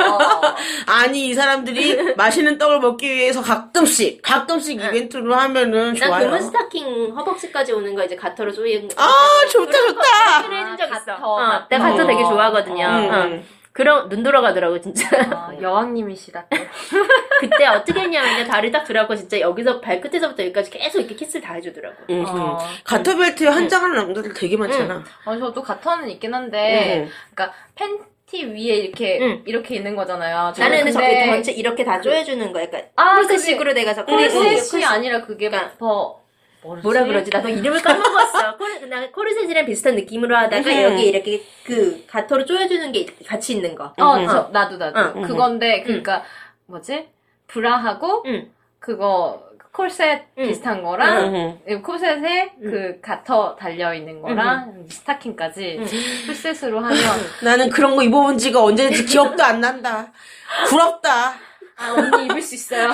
[0.88, 6.26] 아니, 이 사람들이 맛있는 떡을 먹기 위해서 가끔씩, 가끔씩 이벤트로 하면은 난 좋아요.
[6.26, 9.04] 금은 스타킹 허벅지까지 오는 거 이제 가터로 조이는 거.
[9.04, 9.10] 아,
[9.52, 10.42] 좋다, 좋다!
[10.50, 11.16] 해준 적 있어.
[11.16, 11.68] 가터, 어.
[11.70, 12.86] 내가 가터 되게 좋아하거든요.
[12.86, 13.18] 음, 어.
[13.26, 13.48] 음.
[13.74, 15.08] 그럼 눈 돌아가더라고 진짜.
[15.32, 16.48] 아, 여왕님이시다.
[16.50, 16.58] 또.
[17.40, 21.54] 그때 어떻게 했냐면 이제 다리 딱 들어가고 진짜 여기서 발끝에서부터 여기까지 계속 이렇게 키스를 다
[21.54, 21.96] 해주더라고.
[22.10, 22.58] 음, 어.
[22.62, 22.76] 음.
[22.84, 25.04] 가터 벨트에 환장하는 남자들 되게 많잖아.
[25.26, 27.10] 어, 저도 가터는 있긴 한데, 음.
[27.34, 29.44] 그러니까 팬 티 위에 이렇게 응.
[29.46, 30.54] 이렇게 있는 거잖아요.
[30.58, 32.66] 나는 저기 근데 전체 이렇게 다 조여주는 거야.
[32.68, 36.21] 그러니까 아, 콜셋식으로 내가 저 코르셋이 아니라 그게 그러니까 더
[36.64, 36.82] 뭐지?
[36.84, 37.30] 뭐라 그러지?
[37.32, 38.58] 나도 이름을 까먹었어.
[38.58, 40.82] 코르, 나 코르셋이랑 비슷한 느낌으로 하다가 음.
[40.84, 43.94] 여기 이렇게 그 가터로 조여주는 게 같이 있는 거.
[43.98, 44.28] 어, 음.
[44.28, 45.22] 저, 나도 나도 응.
[45.24, 46.24] 그건데 그러니까
[46.68, 47.08] 뭐지?
[47.48, 48.52] 브라하고 응.
[48.80, 50.48] 그거 콜셋 응.
[50.48, 51.60] 비슷한 거랑 음.
[51.68, 52.72] 이 콜셋에 응.
[52.72, 55.86] 그 가터 달려 있는 거랑 스타킹까지 응.
[56.26, 56.98] 풀셋으로 하면
[57.44, 60.12] 나는 그런 거 입어본 지가 언제인지 기억도 안 난다.
[60.70, 61.34] 부럽다.
[61.78, 62.92] 아 언니 입을 수 있어요.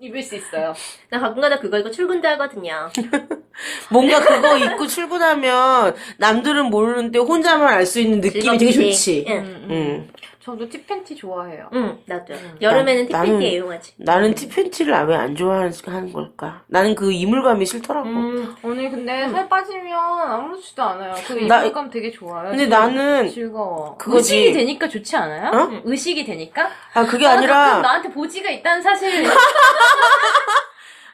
[0.00, 0.74] 입을 수 있어요.
[1.10, 2.88] 나 가끔가다 그거 입고 출근도 하거든요.
[3.90, 8.92] 뭔가 그거 입고 출근하면 남들은 모르는데 혼자만 알 수 있는 느낌이 되게 즐겁지.
[8.92, 9.24] 좋지.
[9.28, 9.34] 응.
[9.36, 9.70] 음, 음.
[9.70, 10.08] 음.
[10.50, 11.68] 저도 티팬티 좋아해요.
[11.74, 12.34] 응, 나도.
[12.60, 13.92] 여름에는 나- 티팬티 나는- 애용하지.
[13.98, 16.62] 나는 티팬티를 왜 안 좋아하는 걸까?
[16.66, 18.08] 나는 그 이물감이 싫더라고.
[18.08, 21.14] 음, 언니 근데 살 빠지면 아무렇지도 않아요.
[21.26, 22.48] 그 나- 입을감 되게 좋아요.
[22.50, 23.96] 근데 즐- 나는 즐거워.
[23.96, 24.36] 그거지.
[24.36, 25.50] 의식이 되니까 좋지 않아요?
[25.50, 25.80] 어?
[25.84, 26.70] 의식이 되니까?
[26.94, 29.10] 아 그게 아, 아니라 나한테 보지가 있다는 사실.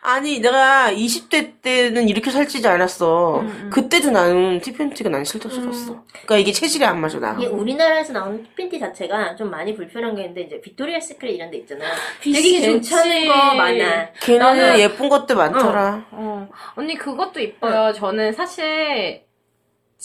[0.09, 3.40] 아니 내가 20대 때는 이렇게 살찌지 않았어.
[3.40, 6.05] 음, 그때도 나는 티팬티가 난 싫다 싫었어.
[6.12, 7.35] 그러니까 이게 체질이 안 맞아 나.
[7.37, 11.57] 이게 우리나라에서 나오는 티팬티 자체가 좀 많이 불편한 게 있는데 이제 빅토리아 시크릿 이런 데
[11.59, 11.85] 있잖아.
[12.23, 13.27] 되게 괜찮은 좋지.
[13.27, 14.12] 거 많아.
[14.21, 16.07] 걔는 나는- 예쁜 것들 많더라.
[16.12, 16.49] 어.
[16.77, 17.92] 언니 그것도 이뻐요.
[17.92, 19.23] 저는 사실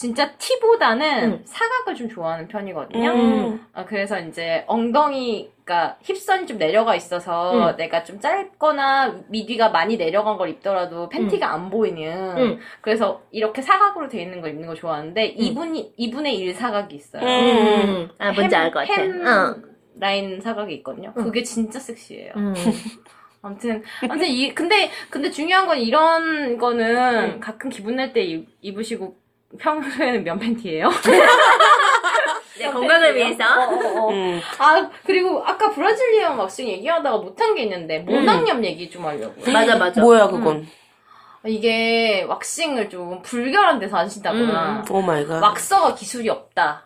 [0.02, 1.42] 진짜 티보다는 응.
[1.44, 3.08] 사각을 좀 좋아하는 편이거든요.
[3.12, 3.66] 음.
[3.72, 7.76] 아, 그래서 이제 엉덩이가 힙선이 좀 내려가 있어서 응.
[7.76, 12.58] 내가 좀 짧거나 미디가 많이 내려간 걸 입더라도 팬티가 안 보이는 응.
[12.80, 17.22] 그래서 이렇게 사각으로 돼 있는 거 입는 거 좋아하는데 2분이 2분의 1 사각이 있어요.
[17.22, 17.88] 음.
[17.88, 18.92] 음, 아, 뭔지 알 것 같아.
[19.00, 19.54] 햄 어.
[20.00, 21.14] 라인 사각이 있거든요.
[21.14, 22.32] 그게 진짜 섹시해요.
[22.34, 22.54] 음.
[23.44, 29.21] 아무튼, 아무튼 이 근데 근데 중요한 건 이런 거는 가끔 기분 낼 때 입으시고
[29.58, 30.88] 평소에는 면 팬티예요.
[32.58, 33.44] 네, 건강을 위해서.
[33.44, 34.10] 어, 어, 어.
[34.10, 34.40] 음.
[34.58, 39.34] 아 그리고 아까 Brazilian waxing 얘기하다가 못한 게 있는데 모낭염 얘기 좀 하려고.
[39.50, 40.00] 맞아, 맞아.
[40.00, 40.66] 뭐야 그건?
[41.44, 45.42] 이게 waxing을 좀 불결한 데서 하신다거나 오 마이 갓.
[45.42, 46.84] 왁서가 기술이 없다.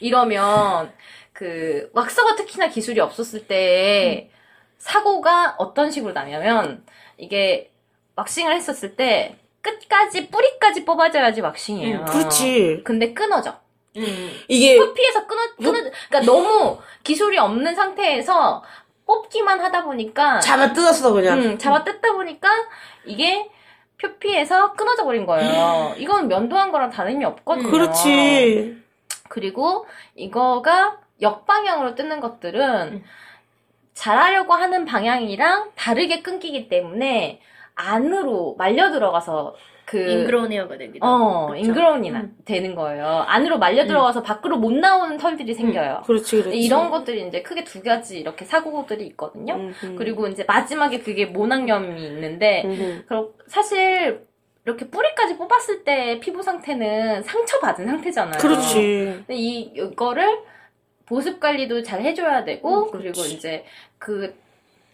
[0.00, 0.92] 이러면
[1.32, 4.30] 그 waxer가 특히나 기술이 없었을 때
[4.78, 6.84] 사고가 어떤 식으로 나냐면
[7.16, 7.70] 이게
[8.16, 9.36] 왁싱을 했었을 때
[9.66, 11.98] 끝까지 뿌리까지 뽑아줘야지 왁싱이에요.
[11.98, 12.82] 음, 그렇지.
[12.84, 13.58] 근데 끊어져.
[13.96, 14.30] 음.
[14.48, 15.72] 이게 표피에서 끊어 끊어.
[15.72, 18.62] 그러니까 너무 기술이 없는 상태에서
[19.06, 21.38] 뽑기만 하다 보니까 잡아 뜯었어 그냥.
[21.38, 22.48] 음, 잡아 뜯다 보니까
[23.04, 23.48] 이게
[24.00, 25.94] 표피에서 끊어져 버린 거예요.
[25.96, 27.70] 이건 면도한 거랑 다름이 없거든요.
[27.70, 28.76] 그렇지.
[29.28, 33.04] 그리고 이거가 역방향으로 뜯는 것들은 음.
[33.94, 37.40] 잘하려고 하는 방향이랑 다르게 끊기기 때문에
[37.76, 39.54] 안으로 말려 들어가서
[39.84, 41.06] 그 인그로운 헤어가 되기도.
[41.06, 41.56] 어, 그쵸?
[41.64, 42.36] 인그러운이 나- 음.
[42.44, 43.06] 되는 거예요.
[43.28, 46.02] 안으로 말려 들어가서 밖으로 못 나오는 털들이 생겨요.
[46.04, 46.58] 그렇지 그렇지.
[46.58, 49.54] 이런 것들이 이제 크게 두 가지 이렇게 사고들이 있거든요.
[49.54, 49.96] 음, 음.
[49.96, 53.04] 그리고 이제 마지막에 그게 모낭염이 있는데 음.
[53.06, 54.26] 그럼 사실
[54.64, 58.38] 이렇게 뿌리까지 뽑았을 때 피부 상태는 상처받은 상태잖아요.
[58.40, 58.78] 그렇지.
[59.18, 60.40] 근데 이 이거를
[61.06, 63.20] 보습 관리도 잘 해줘야 되고 음, 그리고.
[63.20, 63.64] 이제
[63.98, 64.34] 그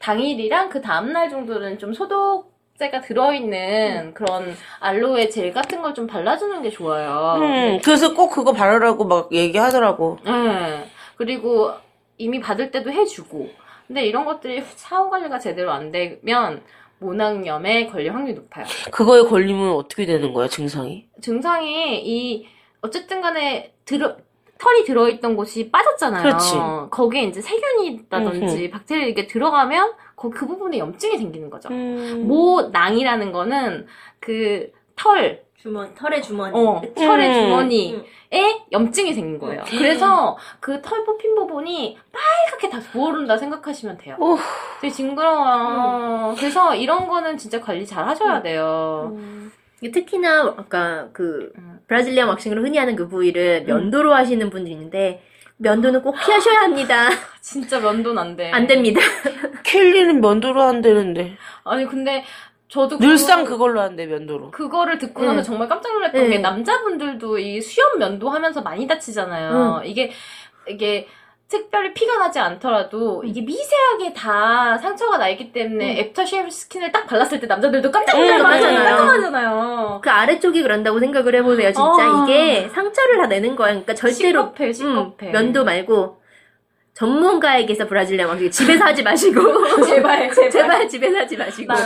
[0.00, 2.51] 당일이랑 그 다음 날 정도는 좀 소독
[2.82, 7.38] 제가 들어있는 그런 알로에 젤 같은 걸 좀 발라주는 게 좋아요.
[7.40, 10.18] 음, 그래서 꼭 그거 바르라고 막 얘기하더라고.
[10.24, 10.90] 네.
[11.16, 11.70] 그리고
[12.18, 13.48] 이미 받을 때도 해주고.
[13.86, 16.62] 근데 이런 것들이 샤워 관리가 제대로 안 되면
[16.98, 18.64] 모낭염에 걸릴 확률이 높아요.
[18.90, 21.06] 그거에 걸리면 어떻게 되는 거야 증상이?
[21.20, 22.46] 증상이 이
[22.80, 24.16] 어쨌든 간에 들어
[24.62, 26.22] 털이 들어있던 곳이 빠졌잖아요.
[26.22, 26.54] 그렇지.
[26.92, 31.68] 거기에 이제 세균이라든지 박테리아 이게 들어가면 그, 그 부분에 염증이 생기는 거죠.
[31.70, 32.26] 음.
[32.28, 33.86] 모낭이라는 거는
[34.20, 36.52] 그 털, 주머니, 털의 주머니.
[36.56, 37.34] 어, 털의 음.
[37.34, 38.58] 주머니에 음.
[38.70, 39.64] 염증이 생긴 거예요.
[39.68, 44.16] 그래서 그 털 뽑힌 부분이 빨갛게 다 부어오른다 생각하시면 돼요.
[44.20, 44.36] 오.
[44.80, 46.34] 되게 징그러워요.
[46.38, 49.12] 그래서 이런 거는 진짜 관리 잘 하셔야 돼요.
[49.16, 51.80] 이게 특히나 아까 그 음.
[51.88, 55.22] Brazilian waxing으로 흔히 하는 그 부위를 면도로 하시는 분들이 있는데
[55.56, 57.08] 면도는 꼭 피하셔야 합니다.
[57.40, 58.50] 진짜 면도는 안 돼.
[58.52, 59.00] 안 됩니다.
[59.64, 62.24] 켈리는 면도로 한다는데 아니 근데
[62.68, 64.50] 저도 늘상 그, 그걸로 한대 면도로.
[64.50, 65.42] 그거를 듣고 나면 응.
[65.42, 66.30] 정말 깜짝 놀랐던 응.
[66.30, 69.82] 게 남자분들도 이 수염 면도하면서 많이 다치잖아요.
[69.84, 70.10] 이게
[70.66, 71.06] 이게
[71.52, 77.06] 특별히 피가 나지 않더라도 이게 미세하게 다 상처가 나 있기 때문에 after shave 스킨을 딱
[77.06, 78.72] 발랐을 때 남자들도 깜짝 응, 놀라잖아요.
[78.78, 78.96] 맞아요.
[78.96, 80.00] 깜깜하잖아요.
[80.02, 81.70] 그 아래쪽이 그런다고 생각을 해보세요.
[81.70, 82.24] 진짜 어.
[82.24, 83.68] 이게 상처를 다 내는 거야.
[83.68, 85.30] 그러니까 절대로 시겁해, 음, 시겁해.
[85.30, 86.22] 면도 말고
[86.94, 89.40] 전문가에게서 브라질리안 왁싱 집에서 하지 마시고
[89.84, 90.50] 제발, 제발.
[90.50, 91.76] 제발 집에서 하지 마시고 나,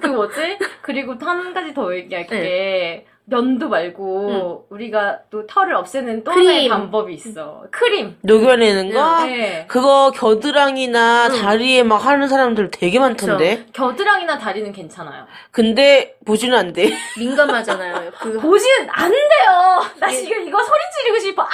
[0.00, 0.58] 그 뭐지?
[0.82, 3.06] 그리고 또한 가지 더 얘기할게.
[3.24, 6.68] 면도 말고, 우리가 또 털을 없애는 또 하나의 크림.
[6.70, 7.62] 방법이 있어.
[7.70, 8.16] 크림.
[8.22, 9.24] 녹여내는 거?
[9.24, 9.64] 네.
[9.68, 11.40] 그거 겨드랑이나 응.
[11.40, 13.66] 다리에 막 하는 사람들 되게 많던데.
[13.72, 15.26] 겨드랑이나 다리는 괜찮아요.
[15.52, 16.90] 근데 보지는 안 돼.
[17.16, 18.10] 민감하잖아요.
[18.20, 19.82] 그 보시는 안 돼요!
[20.00, 21.42] 나 지금 이거 소리 지르고 싶어.
[21.42, 21.50] 안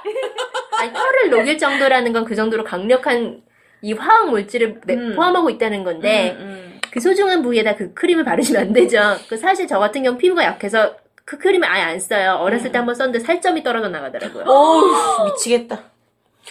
[0.80, 3.42] 아니, 털을 녹일 정도라는 건 그 정도로 강력한
[3.82, 5.14] 이 화학 물질을 내- 음.
[5.16, 6.79] 포함하고 있다는 건데 음, 음.
[6.92, 9.16] 그 소중한 부위에다 그 크림을 바르시면 안 되죠.
[9.28, 12.38] 그 사실 저 같은 경우 피부가 약해서 그 크림을 아예 안 써요.
[12.40, 14.44] 어렸을 때 한번 썼는데 살점이 떨어져 나가더라고요.
[14.46, 15.80] 어우, 미치겠다.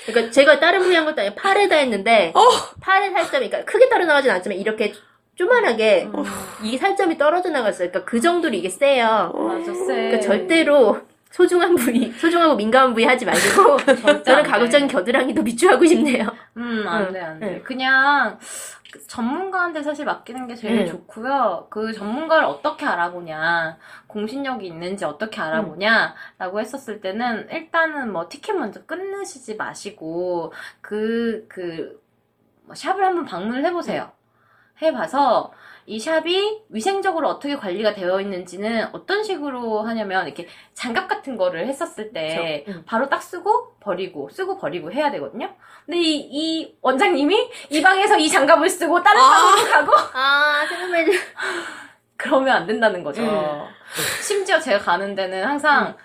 [0.05, 2.41] 그러니까 제가 다른 부위 한 것도 아니고 팔에다 했는데 어.
[2.79, 4.93] 팔에 살점이 그러니까 크게 떨어나가진 않지만 이렇게
[5.35, 6.09] 쪼만하게
[6.63, 7.89] 이 살점이 떨어져 나갔어요.
[7.89, 9.31] 그러니까 그 정도로 이게 세요.
[9.35, 9.85] 맞아, 쎄.
[9.85, 13.77] 그러니까 절대로 소중한 부위, 소중하고 민감한 부위 하지 마시고
[14.23, 14.43] 저는.
[14.43, 16.27] 가급적인 겨드랑이도 비추하고 싶네요.
[16.57, 17.47] 음, 안 응, 돼, 안 돼.
[17.57, 17.63] 응.
[17.63, 18.39] 그냥
[18.91, 20.85] 그 전문가한테 사실 맡기는 게 제일 응.
[20.87, 21.67] 좋고요.
[21.69, 23.77] 그 전문가를 어떻게 알아보냐,
[24.07, 30.51] 공신력이 있는지 어떻게 알아보냐라고 했었을 때는 일단은 뭐 티켓 먼저 끊으시지 마시고
[30.81, 32.01] 그, 그,
[32.63, 34.11] 뭐 샵을 한번 방문을 해보세요.
[34.81, 35.51] 해봐서
[35.89, 42.13] 이 샵이 위생적으로 어떻게 관리가 되어 있는지는 어떤 식으로 하냐면 이렇게 장갑 같은 거를 했었을
[42.13, 42.63] 때.
[42.67, 42.83] 응.
[42.85, 45.49] 바로 딱 쓰고 버리고 쓰고 버리고 해야 되거든요.
[45.87, 51.11] 근데 이, 이 원장님이 이 방에서 이 장갑을 쓰고 다른 방으로 가고 아, 생각만 해도
[52.15, 53.23] 그러면 안 된다는 거죠.
[53.23, 53.65] 음.
[54.21, 55.97] 심지어 제가 가는 데는 항상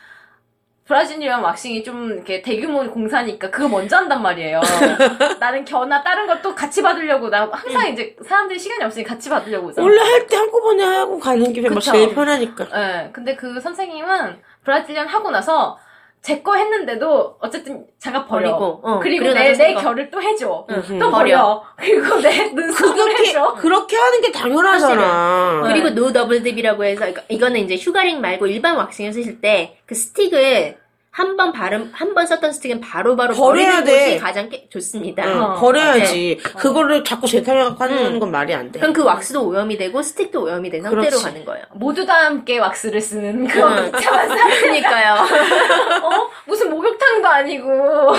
[0.87, 4.61] Brazilian waxing이 좀 이렇게 대규모 공사니까 그거 먼저 한단 말이에요.
[5.41, 9.83] 나는 겨나 다른 걸또 같이 받으려고 나 항상 이제 사람들이 시간이 없으니 같이 받으려고 오잖아.
[9.87, 11.93] 원래 할 때 한꺼번에 하고 가는 게뭐 그쵸.
[11.93, 12.67] 제일 편하니까.
[12.75, 13.11] 예.
[13.13, 15.79] 근데 그 선생님은 Brazilian 하고 나서
[16.25, 18.57] 제 거 했는데도 어쨌든 장갑 버려.
[18.57, 19.81] 버리고, 어, 그리고 그리고 내, 나서 내 거.
[19.83, 20.67] 겨를 또 해줘.
[20.71, 21.63] 응, 또 버려.
[21.77, 23.55] 그리고 내 눈썹을 그렇게 해줘.
[23.55, 25.63] 그렇게 하는 게 당연하잖아.
[25.67, 29.95] 그리고 no double dip이라고 해서 이거- 이거는 이제 sugaring 말고 일반 waxing을 쓰실 때 그
[29.95, 30.79] 스틱을
[31.17, 34.05] 한번 바름 한번 썼던 스틱은 바로바로 버려야 버리는 돼.
[34.15, 35.25] 것이 가장 깨- 좋습니다.
[35.25, 35.55] 응, 어.
[35.61, 36.39] 버려야지.
[36.59, 38.19] 그거를 자꾸 재탕해갖고 하는 응.
[38.19, 38.81] 건 말이 안 돼.
[38.81, 41.23] 그럼 그 왁스도 오염이 되고 스틱도 오염이 된 상태로 그렇지.
[41.25, 41.65] 가는 거예요.
[41.75, 43.93] 모두 다 함께 왁스를 쓰는 그런 응.
[43.93, 44.49] 복잡한 사람.
[44.51, 45.15] 그러니까요.
[46.03, 46.31] 어?
[46.47, 48.13] 무슨 목욕탕도 아니고.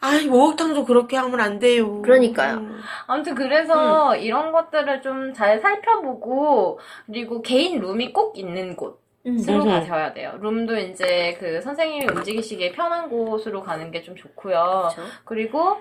[0.00, 2.02] 아, 목욕탕도 그렇게 하면 안 돼요.
[2.02, 2.54] 그러니까요.
[2.56, 2.80] 음.
[3.06, 9.05] 아무튼 그래서 이런 것들을 좀 잘 살펴보고 그리고 개인 룸이 꼭 있는 곳.
[9.26, 9.36] 음.
[9.48, 9.64] 음흠.
[9.68, 10.38] 가셔야 돼요.
[10.40, 14.90] 룸도 이제 그 선생님이 움직이시기에 편한 곳으로 가는 게 좀 좋고요.
[14.94, 15.02] 그렇죠.
[15.24, 15.78] 그리고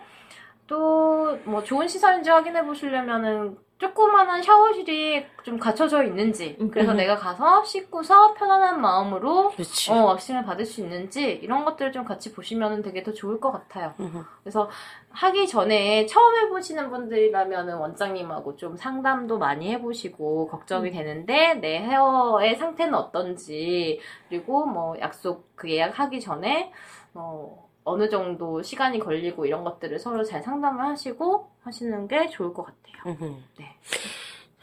[0.67, 6.97] 또 뭐 좋은 시설인지 확인해 보시려면은 조그만한 샤워실이 좀 갖춰져 있는지 음, 그래서 음.
[6.97, 9.91] 내가 가서 씻고서 편안한 마음으로 그렇지.
[9.91, 13.93] 어, 왁싱을 받을 수 있는지 이런 것들을 좀 같이 보시면 되게 더 좋을 것 같아요.
[13.99, 14.23] 음흠.
[14.43, 14.69] 그래서
[15.09, 22.95] 하기 전에 처음 해보시는 분들이라면 원장님하고 좀 상담도 많이 해보시고 걱정이 되는데 내 헤어의 상태는
[22.95, 23.99] 어떤지
[24.29, 26.71] 그리고 뭐 약속 그 예약하기 전에
[27.13, 32.65] 어, 어느 정도 시간이 걸리고 이런 것들을 서로 잘 상담을 하시고 하시는 게 좋을 것
[32.65, 33.15] 같아요.
[33.57, 33.65] 네.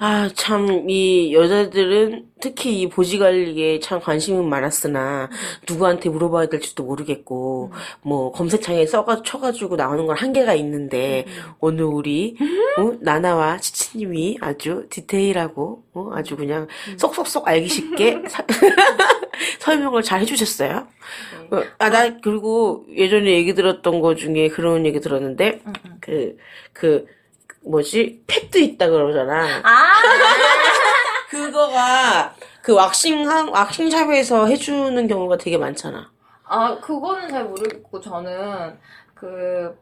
[0.04, 5.30] 아, 참, 이 여자들은 특히 이 보지 관리에 참 관심은 많았으나,
[5.68, 7.70] 누구한테 물어봐야 될지도 모르겠고,
[8.02, 11.24] 뭐, 검색창에 써가, 쳐가지고 나오는 건 한계가 있는데,
[11.60, 12.36] 오늘 우리,
[12.78, 16.66] 어, 나나와 치치님이 아주 디테일하고, 어, 아주 그냥
[16.98, 18.44] 쏙쏙쏙 알기 쉽게 사-
[19.60, 20.86] 설명을 잘 해주셨어요.
[21.50, 21.56] 네.
[21.56, 25.98] 어, 아, 나, 그리고 예전에 얘기 들었던 거 중에 그런 얘기 들었는데, 음, 음.
[26.00, 26.36] 그,
[26.72, 27.06] 그,
[27.64, 28.22] 뭐지?
[28.26, 29.60] 팩도 있다 그러잖아.
[29.62, 29.92] 아!
[31.30, 36.10] 그거가 그 왁싱 한 왁싱샵에서 해주는 경우가 되게 많잖아.
[36.44, 38.78] 아, 그거는 잘 모르겠고, 저는,
[39.14, 39.74] 그,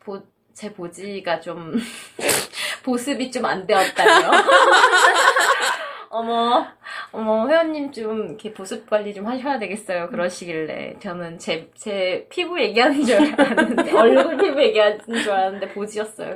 [0.00, 0.22] 보,
[0.54, 1.74] 제 보지가 좀,
[2.84, 4.30] 보습이 좀 안 되었다며.
[6.10, 6.66] 어머,
[7.12, 10.08] 어머, 회원님 좀, 이렇게 보습 관리 좀 하셔야 되겠어요.
[10.08, 10.96] 그러시길래.
[11.00, 16.34] 저는 제, 제 피부 얘기하는 줄 알았는데, 얼굴 피부 얘기하는 줄 알았는데, 보지였어요.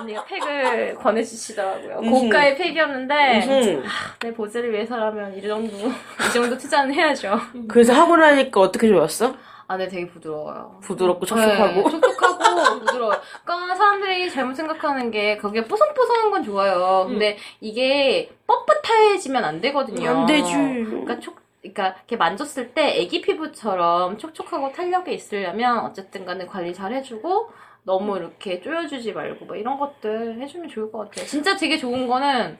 [0.00, 1.98] 언니가 팩을 권해주시더라고요.
[1.98, 2.10] 음흠.
[2.10, 3.84] 고가의 팩이었는데, 음.
[4.20, 7.38] 내 보즈를 위해서라면 이 정도 이 정도 투자는 해야죠.
[7.68, 9.34] 그래서 하고 나니까 어떻게 좋았어?
[9.68, 10.80] 아, 네, 되게 부드러워요.
[10.82, 11.82] 부드럽고 촉촉하고.
[11.82, 13.20] 네, 촉촉하고 부드러워요.
[13.44, 17.04] 그러니까 사람들이 잘못 생각하는 게 거기에 뽀송뽀송한 건 좋아요.
[17.06, 20.10] 근데 이게 뻣뻣해지면 안 되거든요.
[20.10, 20.52] 안 되지.
[20.54, 26.92] 그러니까 촉 그러니까 이렇게 만졌을 때 애기 피부처럼 촉촉하고 탄력이 있으려면 어쨌든 간에 관리 잘
[26.94, 27.50] 해주고
[27.82, 31.26] 너무 이렇게 쪼여주지 말고 뭐 이런 것들 해주면 좋을 것 같아요.
[31.26, 32.58] 진짜 되게 좋은 거는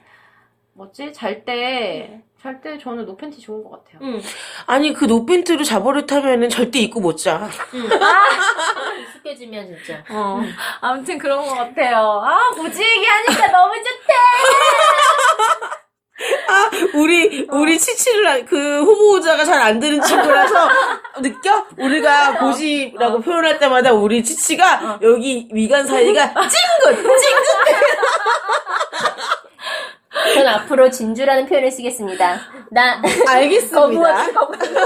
[0.73, 1.11] 뭐지?
[1.11, 3.99] 잘 때, 잘 때 저는 노팬티 좋은 것 같아요.
[4.01, 4.21] 응.
[4.65, 7.49] 아니 그 노팬트로 자버릇 타면은 절대 입고 못 자.
[9.01, 10.01] 익숙해지면 진짜.
[10.09, 10.41] 어.
[10.79, 12.21] 아무튼 그런 것 같아요.
[12.23, 14.13] 아, 보지 얘기하니까 너무 좋대!
[16.95, 20.69] 우리 우리 치치를 그 호모자가 잘 안 되는 친구라서
[21.21, 21.65] 느껴?
[21.77, 27.19] 우리가 보지라고 표현할 때마다 우리 치치가 여기 위간 사이가 찡긋 찡긋.
[30.33, 32.39] 전 앞으로 진주라는 표현을 쓰겠습니다.
[32.71, 33.79] 나 알겠습니다.
[33.79, 34.81] 거부하기 거부합니다.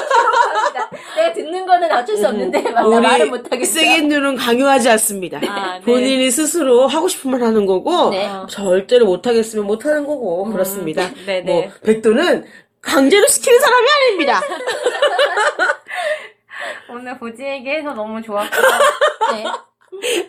[1.15, 3.73] 내가 듣는 거는 어쩔 수 없는데 막나 말을 못 하겠어.
[3.73, 5.39] 세겐 누는 강요하지 않습니다.
[5.47, 5.85] 아, 네.
[5.85, 8.29] 본인이 스스로 하고 싶은 말 하는 거고 네.
[8.49, 11.09] 절대로 못 하겠으면 못 하는 거고 그렇습니다.
[11.25, 11.71] 네, 뭐 네.
[11.83, 12.45] 백도는
[12.81, 14.41] 강제로 시키는 사람이 아닙니다.
[16.89, 18.49] 오늘 보지 얘기해서 너무 좋았고.
[19.33, 19.43] 네.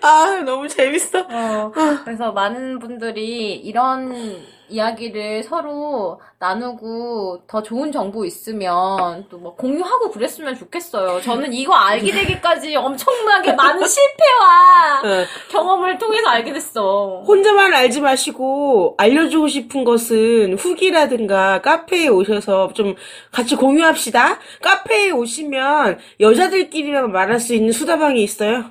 [0.03, 1.21] 아 너무 재밌어.
[1.21, 1.73] 어,
[2.05, 10.55] 그래서 많은 분들이 이런 이야기를 서로 나누고 더 좋은 정보 있으면 또 뭐 공유하고 그랬으면
[10.57, 11.21] 좋겠어요.
[11.21, 17.23] 저는 이거 알게 되기까지 엄청나게 많은 실패와 어, 경험을 통해서 알게 됐어.
[17.27, 22.95] 혼자만 알지 마시고 알려주고 싶은 것은 후기라든가 카페에 오셔서 좀
[23.33, 24.39] 같이 공유합시다.
[24.63, 28.65] 카페에 오시면 여자들끼리만 말할 수 있는 수다방이 있어요.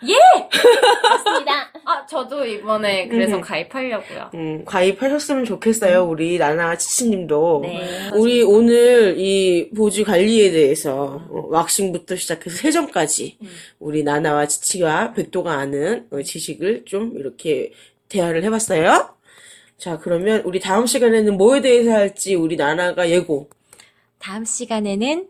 [0.00, 1.72] 맞습니다.
[1.84, 3.40] 아, 저도 이번에 그래서 음.
[3.40, 4.30] 가입하려고요.
[4.34, 6.04] 음, 가입하셨으면 좋겠어요.
[6.04, 7.60] 우리 나나 치치님도.
[7.64, 8.10] 네.
[8.14, 13.38] 우리 오늘 이 보지 관리에 대해서 어, 왁싱부터 시작해서 세정까지
[13.80, 17.72] 우리 나나와 치치와 백도가 아는 어, 지식을 좀 이렇게
[18.08, 19.14] 대화를 해봤어요.
[19.78, 23.48] 자, 그러면 우리 다음 시간에는 뭐에 대해서 할지 우리 나나가 예고.
[24.18, 25.28] 다음 시간에는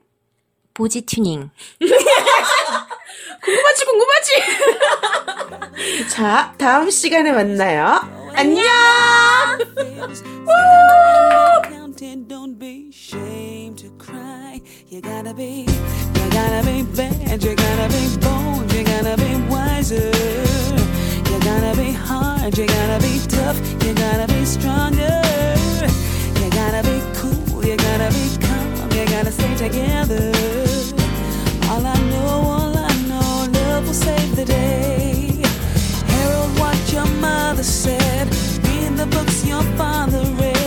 [0.75, 1.51] 보지 튜닝.
[3.43, 4.31] 궁금하지 궁금하지.
[6.11, 8.01] 자 다음 시간에 만나요.
[8.35, 8.65] 안녕.
[14.91, 20.11] You gotta be, you gotta be bad, you gotta be bold, you gotta be wiser.
[21.31, 25.23] You gotta be hard, you gotta be tough, you gotta be stronger.
[26.41, 30.33] You gotta be cool, you gotta be calm, you gotta stay together.
[31.71, 32.58] All I know.
[33.89, 35.31] will save the day.
[36.13, 38.27] Harold, what your mother said.
[38.67, 40.58] Read the books your father read.